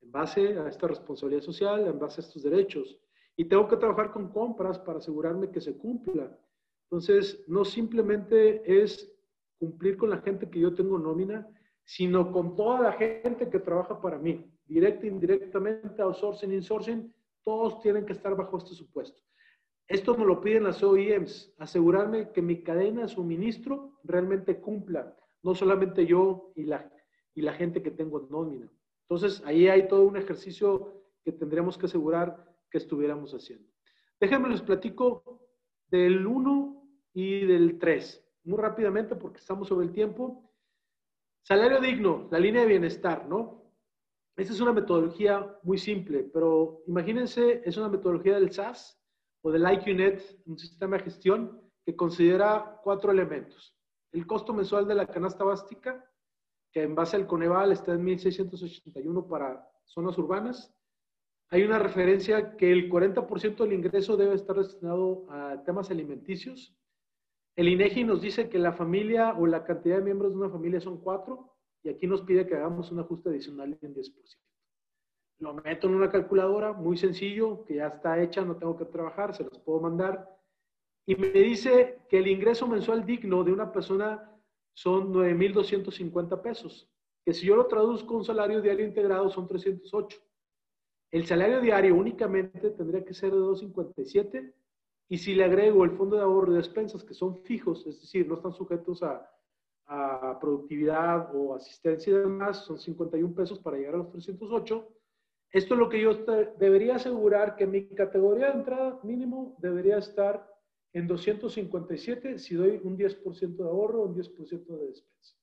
[0.00, 2.98] en base a esta responsabilidad social, en base a estos derechos.
[3.36, 6.36] Y tengo que trabajar con compras para asegurarme que se cumpla.
[6.90, 9.16] Entonces, no simplemente es
[9.60, 11.48] cumplir con la gente que yo tengo nómina,
[11.84, 17.14] sino con toda la gente que trabaja para mí, directa, indirectamente, outsourcing, insourcing,
[17.44, 19.22] todos tienen que estar bajo este supuesto.
[19.88, 25.54] Esto me lo piden las OEMs, asegurarme que mi cadena de suministro realmente cumpla, no
[25.54, 26.90] solamente yo y la,
[27.34, 28.72] y la gente que tengo en nómina.
[29.08, 33.68] Entonces, ahí hay todo un ejercicio que tendríamos que asegurar que estuviéramos haciendo.
[34.18, 35.48] Déjenme les platico
[35.88, 40.50] del 1 y del 3, muy rápidamente porque estamos sobre el tiempo.
[41.42, 43.62] Salario digno, la línea de bienestar, ¿no?
[44.36, 49.01] Esta es una metodología muy simple, pero imagínense, es una metodología del SAS
[49.42, 53.76] o del IQNet, un sistema de gestión que considera cuatro elementos.
[54.12, 56.04] El costo mensual de la canasta básica,
[56.72, 60.72] que en base al Coneval está en 1681 para zonas urbanas.
[61.50, 66.74] Hay una referencia que el 40% del ingreso debe estar destinado a temas alimenticios.
[67.56, 70.80] El INEGI nos dice que la familia o la cantidad de miembros de una familia
[70.80, 74.38] son cuatro y aquí nos pide que hagamos un ajuste adicional en 10%.
[75.42, 79.34] Lo meto en una calculadora, muy sencillo, que ya está hecha, no tengo que trabajar,
[79.34, 80.38] se los puedo mandar.
[81.04, 84.40] Y me dice que el ingreso mensual digno de una persona
[84.72, 86.88] son 9.250 pesos,
[87.24, 90.16] que si yo lo traduzco un salario diario integrado son 308.
[91.10, 94.54] El salario diario únicamente tendría que ser de 257
[95.08, 98.28] y si le agrego el fondo de ahorro y despensas que son fijos, es decir,
[98.28, 99.28] no están sujetos a,
[99.86, 104.88] a productividad o asistencia y demás, son 51 pesos para llegar a los 308.
[105.52, 106.14] Esto es lo que yo
[106.58, 110.50] debería asegurar que mi categoría de entrada mínimo debería estar
[110.94, 115.36] en 257 si doy un 10% de ahorro, un 10% de despensa.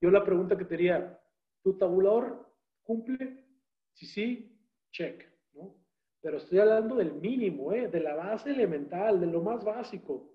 [0.00, 1.20] Yo la pregunta que tenía,
[1.62, 2.52] ¿tu tabulador
[2.82, 3.46] cumple?
[3.92, 4.58] Si sí,
[4.90, 5.76] check, ¿no?
[6.20, 7.86] Pero estoy hablando del mínimo, ¿eh?
[7.86, 10.32] de la base elemental, de lo más básico.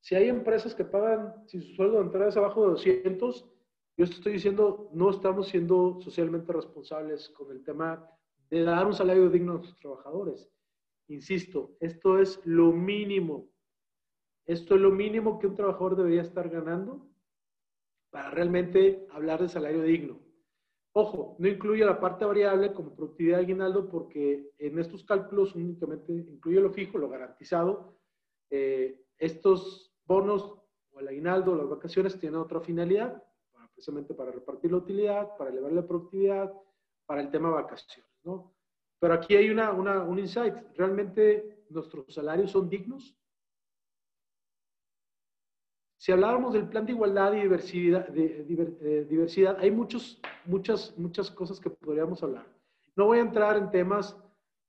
[0.00, 3.44] Si hay empresas que pagan, si su sueldo de entrada es abajo de 200,
[3.98, 8.08] yo estoy diciendo, no estamos siendo socialmente responsables con el tema
[8.50, 10.50] de dar un salario digno a nuestros trabajadores.
[11.08, 13.50] Insisto, esto es lo mínimo
[14.46, 17.08] esto es lo mínimo que un trabajador debería estar ganando
[18.10, 20.20] para realmente hablar de salario digno.
[20.92, 26.12] Ojo, no incluye la parte variable como productividad de aguinaldo porque en estos cálculos únicamente
[26.12, 27.98] incluye lo fijo, lo garantizado.
[28.48, 30.56] Eh, estos bonos
[30.92, 33.22] o el aguinaldo o las vacaciones tienen otra finalidad,
[33.74, 36.54] precisamente para repartir la utilidad, para elevar la productividad,
[37.04, 38.52] para el tema vacaciones, ¿no?
[38.98, 40.54] Pero aquí hay una, una, un insight.
[40.76, 43.16] ¿Realmente nuestros salarios son dignos?
[45.98, 48.46] Si habláramos del plan de igualdad y diversidad, de,
[48.80, 52.46] eh, diversidad hay muchos, muchas, muchas cosas que podríamos hablar.
[52.94, 54.16] No voy a entrar en temas,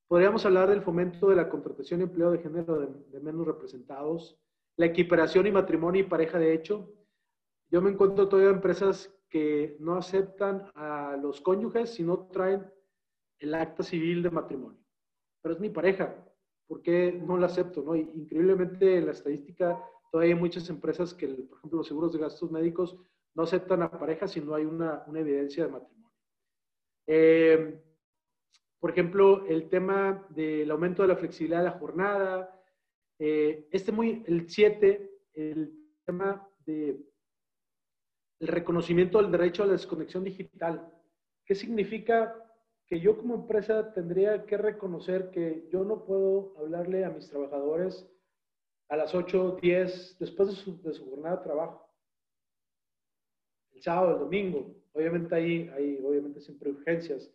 [0.08, 4.40] podríamos hablar del fomento de la contratación y empleo de género de, menos representados,
[4.78, 6.92] la equiparación y matrimonio y pareja de hecho.
[7.70, 12.66] Yo me encuentro todavía empresas que no aceptan a los cónyuges si no traen
[13.40, 14.84] el acta civil de matrimonio.
[15.42, 16.16] Pero es mi pareja,
[16.68, 17.82] ¿por qué no la acepto?
[17.82, 17.96] No?
[17.96, 19.82] increíblemente la estadística
[20.12, 22.98] Todavía hay muchas empresas que, por ejemplo, los seguros de gastos médicos
[23.36, 26.18] no aceptan a pareja si no hay una, una evidencia de matrimonio.
[27.08, 27.84] Eh,
[28.80, 32.64] por ejemplo, el tema del aumento de la flexibilidad de la jornada.
[33.20, 35.74] Eh, este muy, el 7, el
[36.06, 37.04] tema de
[38.40, 40.94] el reconocimiento del derecho a la desconexión digital.
[41.44, 42.36] ¿Qué significa
[42.88, 48.10] que yo como empresa tendría que reconocer que yo no puedo hablarle a mis trabajadores
[48.88, 51.94] a las 8, 10, después de su, jornada de trabajo.
[53.74, 54.74] El sábado, el domingo.
[54.94, 57.30] Obviamente ahí hay, obviamente siempre urgencias.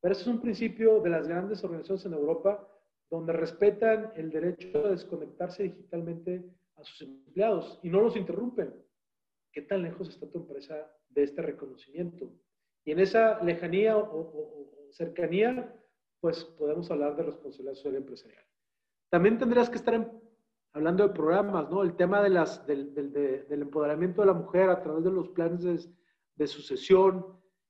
[0.00, 2.68] Pero ese es un principio de las grandes organizaciones en Europa
[3.10, 6.44] donde respetan el derecho a desconectarse digitalmente
[6.76, 8.74] a sus empleados y no los interrumpen.
[9.50, 12.30] ¿Qué tan lejos está tu empresa de este reconocimiento?
[12.84, 15.74] Y en esa lejanía o cercanía,
[16.20, 18.44] pues podemos hablar de responsabilidad social empresarial.
[19.10, 20.10] También tendrías que estar
[20.72, 21.82] hablando de programas, ¿no?
[21.82, 25.88] El tema de las, del, del, empoderamiento de la mujer a través de los planes
[26.36, 27.26] de, sucesión,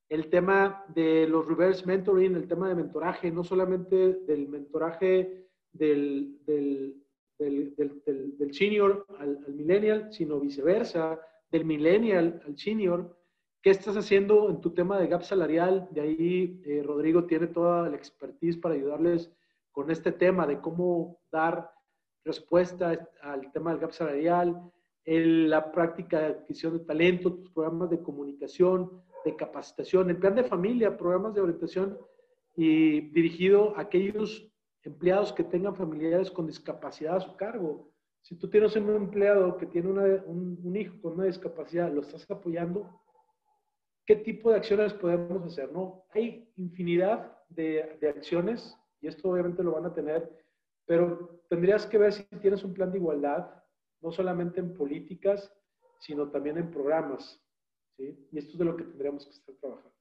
[0.08, 6.38] el tema de los reverse mentoring, el tema de mentoraje, no solamente del mentoraje del,
[6.46, 7.02] del,
[7.38, 11.20] del senior al, millennial, sino viceversa,
[11.50, 13.18] del millennial al senior.
[13.62, 15.86] ¿Qué estás haciendo en tu tema de gap salarial?
[15.92, 19.30] De ahí eh, Rodrigo tiene toda la expertise para ayudarles
[19.70, 21.70] con este tema de cómo dar
[22.24, 24.60] respuesta al tema del gap salarial,
[25.04, 30.42] la práctica de adquisición de talento, tus programas de comunicación, de capacitación, el plan de
[30.42, 31.96] familia, programas de orientación
[32.56, 34.50] y dirigido a aquellos
[34.82, 37.92] empleados que tengan familiares con discapacidad a su cargo.
[38.22, 43.01] Si tú tienes un empleado que tiene un, hijo con una discapacidad, ¿lo estás apoyando?
[44.06, 45.70] ¿Qué tipo de acciones podemos hacer?
[45.72, 50.42] No, hay infinidad de, de acciones y esto obviamente lo van a tener
[50.86, 53.48] pero tendrías que ver si tienes un plan de igualdad,
[54.00, 55.52] no solamente en políticas,
[56.00, 57.40] sino también en programas.
[57.96, 58.28] ¿sí?
[58.32, 59.92] Y esto es de lo que tendríamos que estar trabajando.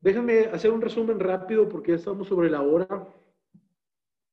[0.00, 3.08] Déjame hacer un resumen rápido porque ya estamos sobre la hora.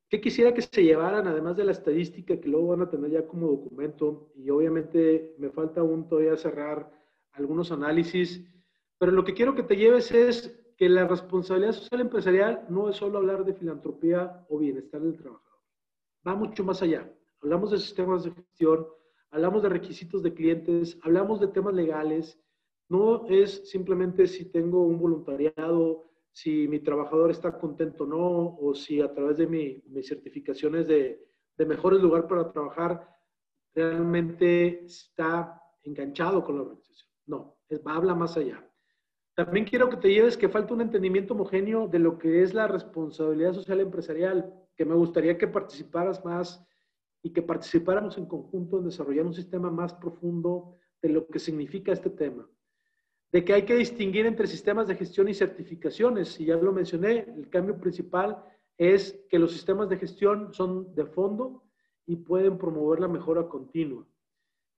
[0.10, 3.26] ¿Qué quisiera que se llevaran, además de la estadística que luego van a tener ya
[3.26, 4.34] como documento?
[4.36, 6.92] Y obviamente me falta aún todavía cerrar
[7.34, 8.44] algunos análisis,
[8.98, 12.96] pero lo que quiero que te lleves es que la responsabilidad social empresarial no es
[12.96, 15.60] solo hablar de filantropía o bienestar del trabajador.
[16.28, 17.12] Va mucho más allá.
[17.42, 18.88] Hablamos de sistemas de gestión,
[19.30, 22.40] hablamos de requisitos de clientes, hablamos de temas legales.
[22.90, 28.74] No es simplemente si tengo un voluntariado, si mi trabajador está contento o no, o
[28.74, 31.28] si a través de mi, mis certificaciones de,
[31.58, 33.08] de mejores lugar para trabajar
[33.74, 37.11] realmente está enganchado con la organización.
[37.26, 38.66] No, es, habla más allá.
[39.36, 42.68] También quiero que te lleves que falta un entendimiento homogéneo de lo que es la
[42.68, 46.66] responsabilidad social empresarial, que me gustaría que participaras más
[47.24, 51.92] y que participáramos en conjunto en desarrollar un sistema más profundo de lo que significa
[51.92, 52.48] este tema.
[53.32, 56.38] De que hay que distinguir entre sistemas de gestión y certificaciones.
[56.40, 58.44] Y ya lo mencioné, el cambio principal
[58.78, 61.64] es que los sistemas de gestión son de fondo
[62.06, 64.06] y pueden promover la mejora continua,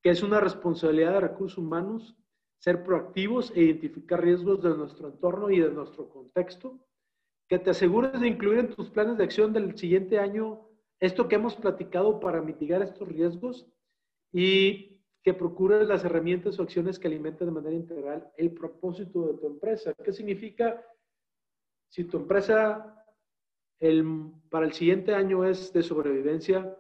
[0.02, 2.16] que es una responsabilidad de recursos humanos
[2.64, 6.80] ser proactivos e identificar riesgos de nuestro entorno y de nuestro contexto,
[7.50, 10.62] que te asegures de incluir en tus planes de acción del siguiente año
[11.02, 13.68] esto que hemos platicado para mitigar estos riesgos
[14.32, 19.34] y que procures las herramientas o acciones que alimenten de manera integral el propósito de
[19.40, 19.94] tu empresa.
[20.02, 20.82] ¿Qué significa
[21.90, 23.06] si tu empresa
[24.50, 26.78] para el siguiente año es de sobrevivencia?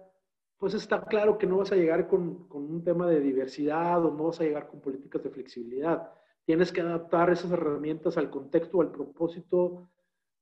[0.64, 4.28] Pues está claro que no vas a llegar con, un tema de diversidad o no
[4.28, 6.10] vas a llegar con políticas de flexibilidad.
[6.46, 9.90] Tienes que adaptar esas herramientas al contexto, al propósito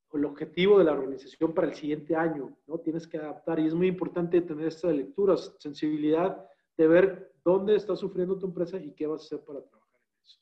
[0.09, 2.77] o el objetivo de la organización para el siguiente año, ¿no?
[2.77, 6.45] Tienes que adaptar y es muy importante tener estas lecturas, sensibilidad
[6.77, 10.23] de ver dónde está sufriendo tu empresa y qué vas a hacer para trabajar en
[10.23, 10.39] eso.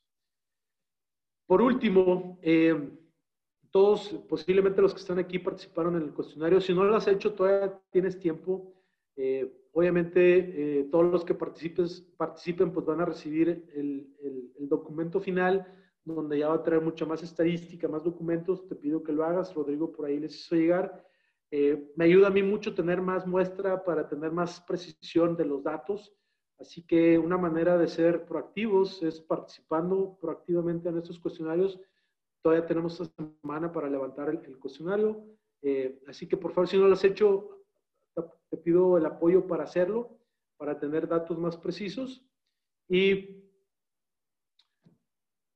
[1.46, 2.98] Por último, eh,
[3.70, 6.60] todos, posiblemente los que están aquí participaron en el cuestionario.
[6.60, 8.74] Si no lo has hecho, todavía tienes tiempo.
[9.22, 14.08] Eh, obviamente, todos los que participes, participen pues van a recibir el,
[14.58, 15.66] el, documento final,
[16.04, 18.66] donde ya va a traer mucha más estadística, más documentos.
[18.66, 19.52] Te pido que lo hagas.
[19.52, 21.04] Rodrigo por ahí les hizo llegar.
[21.50, 26.14] me ayuda a mí mucho tener más muestra para tener más precisión de los datos.
[26.60, 31.80] Así que una manera de ser proactivos es participando proactivamente en estos cuestionarios.
[32.42, 35.24] Todavía tenemos esta semana para levantar el, cuestionario.
[35.62, 37.59] Eh, así que por favor, si no lo has hecho,
[38.14, 40.18] te pido el apoyo para hacerlo,
[40.56, 42.24] para tener datos más precisos.
[42.88, 43.44] Y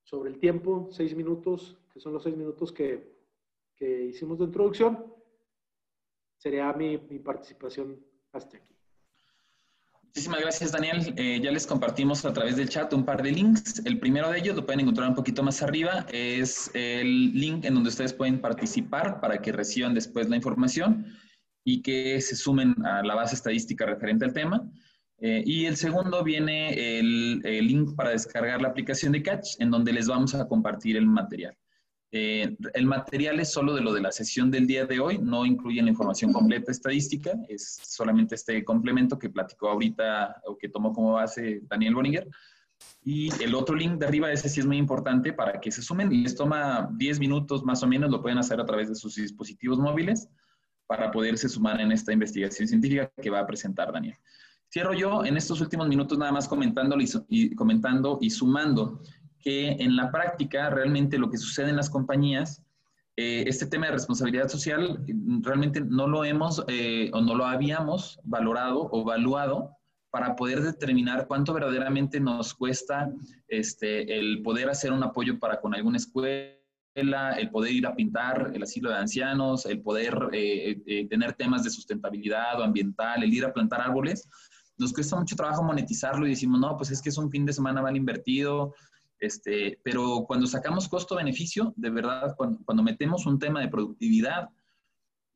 [0.04, 3.18] sobre el tiempo, seis minutos, que son los seis minutos que,
[3.74, 5.12] que hicimos de introducción,
[6.38, 8.74] sería mi, mi participación hasta aquí.
[10.04, 11.12] Muchísimas gracias, Daniel.
[11.16, 13.84] Eh, ya les compartimos a través del chat un par de links.
[13.84, 16.06] El primero de ellos lo pueden encontrar un poquito más arriba.
[16.12, 21.06] Es el link en donde ustedes pueden participar para que reciban después la información
[21.64, 24.70] y que se sumen a la base estadística referente al tema.
[25.18, 29.70] Eh, y el segundo viene el, el, link para descargar la aplicación de Catch, en
[29.70, 31.56] donde les vamos a compartir el material.
[32.16, 35.44] Eh, el material es solo de lo de la sesión del día de hoy, no
[35.44, 40.92] incluye la información completa estadística, es solamente este complemento que platicó ahorita o que tomó
[40.92, 42.28] como base Daniel Boninger.
[43.02, 46.22] Y el otro link de arriba, ese sí es muy importante para que se sumen.
[46.22, 49.78] Les toma 10 minutos más o menos, lo pueden hacer a través de sus dispositivos
[49.78, 50.28] móviles
[50.86, 54.16] para poderse sumar en esta investigación científica que va a presentar Daniel.
[54.72, 56.96] Cierro yo en estos últimos minutos nada más comentando
[57.28, 59.00] y, comentando y sumando
[59.38, 62.62] que en la práctica realmente lo que sucede en las compañías,
[63.16, 65.04] eh, este tema de responsabilidad social
[65.42, 69.76] realmente no lo hemos eh, o no lo habíamos valorado o evaluado
[70.10, 73.12] para poder determinar cuánto verdaderamente nos cuesta
[73.46, 76.54] este, el poder hacer un apoyo para con alguna escuela,
[76.94, 81.70] el poder ir a pintar el asilo de ancianos, el poder eh, tener temas de
[81.70, 84.28] sustentabilidad o ambiental, el ir a plantar árboles.
[84.78, 87.52] Nos cuesta mucho trabajo monetizarlo y decimos, no, pues es que es un fin de
[87.52, 88.74] semana mal invertido,
[89.24, 94.50] este, pero cuando sacamos costo-beneficio, de verdad, cuando, metemos un tema de productividad,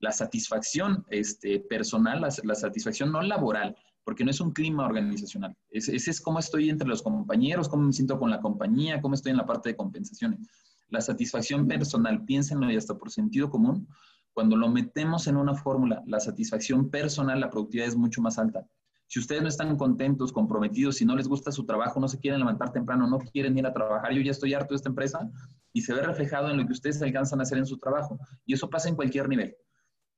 [0.00, 5.56] la satisfacción este, personal, la, satisfacción no laboral, porque no es un clima organizacional.
[5.70, 9.30] Ese es, cómo estoy entre los compañeros, cómo me siento con la compañía, cómo estoy
[9.30, 10.40] en la parte de compensaciones.
[10.88, 13.88] La satisfacción personal, piénsenlo y hasta por sentido común,
[14.32, 18.66] cuando lo metemos en una fórmula, la satisfacción personal, la productividad es mucho más alta.
[19.08, 22.40] Si ustedes no están contentos, comprometidos, si no les gusta su trabajo, no se quieren
[22.40, 25.30] levantar temprano, no quieren ir a trabajar, yo ya estoy harto de esta empresa
[25.72, 28.18] y se ve reflejado en lo que ustedes alcanzan a hacer en su trabajo.
[28.44, 29.56] Y eso pasa en cualquier nivel,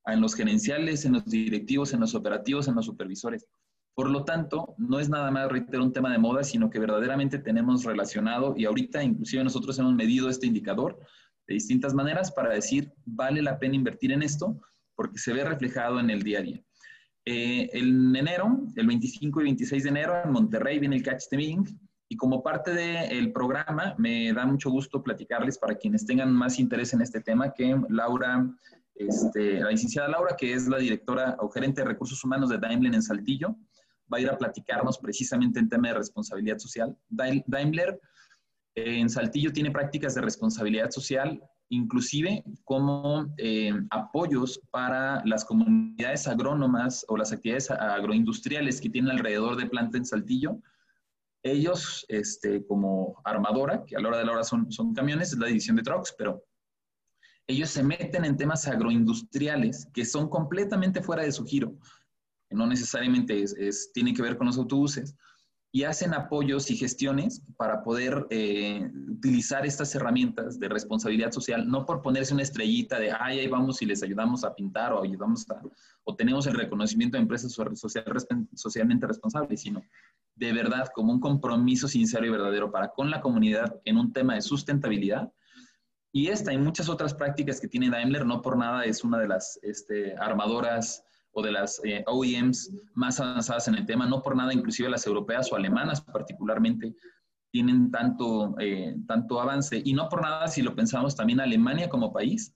[0.07, 3.47] en los gerenciales, en los directivos, en los operativos, en los supervisores.
[4.01, 7.39] Por lo tanto, no es nada más, reitero, un tema de moda, sino que verdaderamente
[7.39, 10.99] tenemos relacionado y ahorita inclusive nosotros hemos medido este indicador
[11.47, 14.59] de distintas maneras para decir, vale la pena invertir en esto
[14.95, 16.63] porque se ve reflejado en el día a día.
[17.27, 21.37] Eh, en enero, el 25 y 26 de enero, en Monterrey viene el Catch the
[21.37, 21.67] Meeting
[22.09, 26.95] y como parte del programa me da mucho gusto platicarles para quienes tengan más interés
[26.95, 28.51] en este tema que Laura,
[28.95, 32.95] este, la licenciada Laura, que es la directora o gerente de recursos humanos de Daimler
[32.95, 33.55] en Saltillo,
[34.13, 36.97] va a ir a platicarnos precisamente en tema de responsabilidad social.
[37.09, 38.01] Daimler
[38.75, 46.27] eh, en Saltillo tiene prácticas de responsabilidad social inclusive como eh, apoyos para las comunidades
[46.27, 50.59] agrónomas o las actividades agroindustriales que tienen alrededor de planta en Saltillo.
[51.43, 55.39] Ellos, este, como armadora, que a la hora de la hora son, son camiones, es
[55.39, 56.45] la división de trucks, pero
[57.47, 61.75] ellos se meten en temas agroindustriales que son completamente fuera de su giro,
[62.51, 65.15] no necesariamente es, tienen que ver con los autobuses,
[65.73, 71.87] y hacen apoyos y gestiones para poder eh, utilizar estas herramientas de responsabilidad social, no
[71.87, 75.49] por ponerse una estrellita de, ay, ahí vamos y les ayudamos a pintar o ayudamos
[75.51, 75.63] a,
[76.03, 78.05] o tenemos el reconocimiento de empresas social,
[78.55, 79.83] socialmente responsables, sino
[80.35, 84.35] de verdad como un compromiso sincero y verdadero para con la comunidad en un tema
[84.35, 85.33] de sustentabilidad.
[86.13, 89.29] Y esta y muchas otras prácticas que tiene Daimler, no por nada es una de
[89.29, 94.37] las este, armadoras o de las eh, OEMs más avanzadas en el tema, no por
[94.37, 96.95] nada, inclusive las europeas o alemanas particularmente,
[97.51, 99.81] tienen tanto, eh, tanto avance.
[99.85, 102.55] Y no por nada, si lo pensamos también Alemania como país,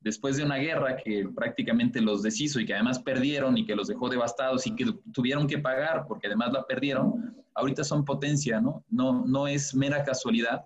[0.00, 3.88] después de una guerra que prácticamente los deshizo y que además perdieron y que los
[3.88, 8.84] dejó devastados y que tuvieron que pagar porque además la perdieron, ahorita son potencia, ¿no?
[8.88, 10.64] No, no es mera casualidad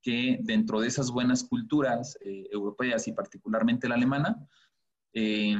[0.00, 4.36] que dentro de esas buenas culturas eh, europeas y particularmente la alemana,
[5.12, 5.56] eh,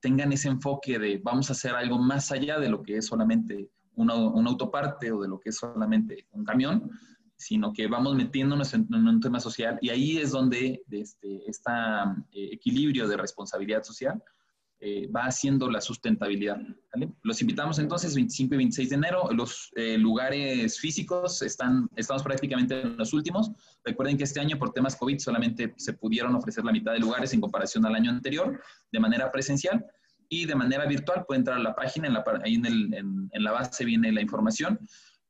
[0.00, 3.68] tengan ese enfoque de vamos a hacer algo más allá de lo que es solamente
[3.94, 6.90] una, autoparte o de lo que es solamente un camión
[7.38, 9.78] sino que vamos metiéndonos en, un tema social.
[9.82, 11.42] Y ahí es donde este
[12.32, 14.22] equilibrio de responsabilidad social
[14.88, 16.60] eh, va haciendo la sustentabilidad.
[17.24, 19.28] Los invitamos entonces 25 y 26 de enero.
[19.32, 23.50] Los eh, lugares físicos están, estamos prácticamente en los últimos.
[23.84, 27.34] Recuerden que este año por temas COVID solamente se pudieron ofrecer la mitad de lugares
[27.34, 29.84] en comparación al año anterior de manera presencial
[30.28, 31.24] y de manera virtual.
[31.26, 34.22] Pueden entrar a la página, en la, ahí en, en, en la base viene la
[34.22, 34.78] información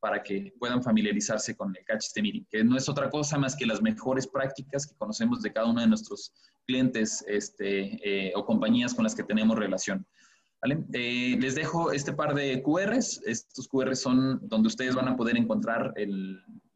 [0.07, 3.67] para que puedan familiarizarse con el Catch STEM que no es otra cosa más que
[3.67, 6.33] las mejores prácticas que conocemos de cada uno de nuestros
[6.65, 10.07] clientes este, eh, o compañías con las que tenemos relación.
[10.93, 13.23] Eh, les dejo este par de QRs.
[13.27, 15.93] Estos QRs son donde ustedes van a poder encontrar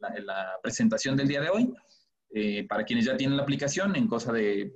[0.00, 1.72] la, presentación del día de hoy.
[2.34, 4.72] Eh, para quienes ya tienen la aplicación, en cosa de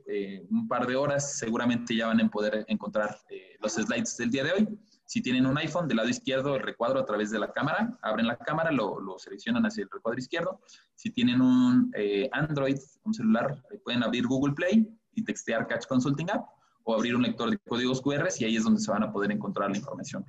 [0.48, 3.18] un par de horas seguramente ya van a poder encontrar
[3.60, 4.68] los slides del día de hoy.
[5.15, 8.27] Si tienen un iPhone, del lado izquierdo el recuadro a través de la cámara, abren
[8.27, 10.61] la cámara, lo, seleccionan hacia el recuadro izquierdo.
[10.97, 16.32] Si tienen un eh, Android, un celular, pueden abrir Google Play y textear Catch Consulting
[16.32, 16.45] App
[16.82, 19.31] o abrir un lector de códigos QR y ahí es donde se van a poder
[19.31, 20.27] encontrar la información.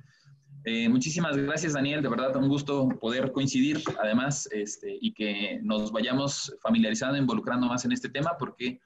[0.64, 2.00] Eh, muchísimas gracias, Daniel.
[2.00, 7.84] De verdad, un gusto poder coincidir, además, este, y que nos vayamos familiarizando, involucrando más
[7.84, 8.80] en este tema, porque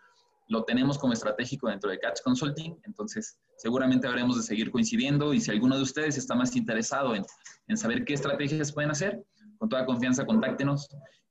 [0.50, 5.40] lo tenemos como estratégico dentro de Catch Consulting, entonces seguramente habremos de seguir coincidiendo y
[5.40, 7.24] si alguno de ustedes está más interesado en,
[7.68, 9.22] en saber qué estrategias pueden hacer,
[9.58, 10.88] con toda confianza contáctenos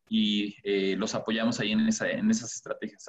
[0.08, 3.06] y eh, los apoyamos ahí en, esa, en esas estrategias.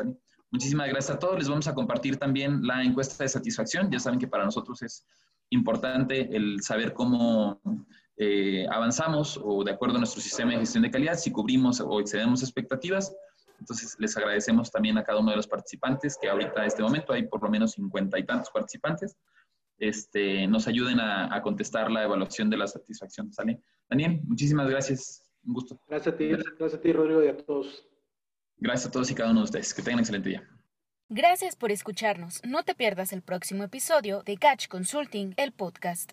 [0.51, 1.39] Muchísimas gracias a todos.
[1.39, 3.89] Les vamos a compartir también la encuesta de satisfacción.
[3.91, 5.07] Ya saben que para nosotros es
[5.51, 7.61] importante el saber cómo
[8.17, 12.01] eh, avanzamos o de acuerdo a nuestro sistema de gestión de calidad, si cubrimos o
[12.01, 13.15] excedemos expectativas.
[13.61, 17.13] Entonces, les agradecemos también a cada uno de los participantes, que ahorita en este momento
[17.13, 19.17] hay por lo menos cincuenta y tantos participantes,
[19.79, 23.33] este, nos ayuden a, contestar la evaluación de la satisfacción.
[23.33, 23.63] ¿Sale?
[23.89, 25.31] Daniel, muchísimas gracias.
[25.45, 25.81] Un gusto.
[25.89, 27.87] Gracias a ti, gracias a ti, Rodrigo, y a todos.
[28.59, 29.73] Gracias a todos y cada uno de ustedes.
[29.73, 30.49] Que tengan un excelente día.
[31.09, 32.41] Gracias por escucharnos.
[32.45, 36.09] No te pierdas el próximo episodio de Catch Consulting, el podcast.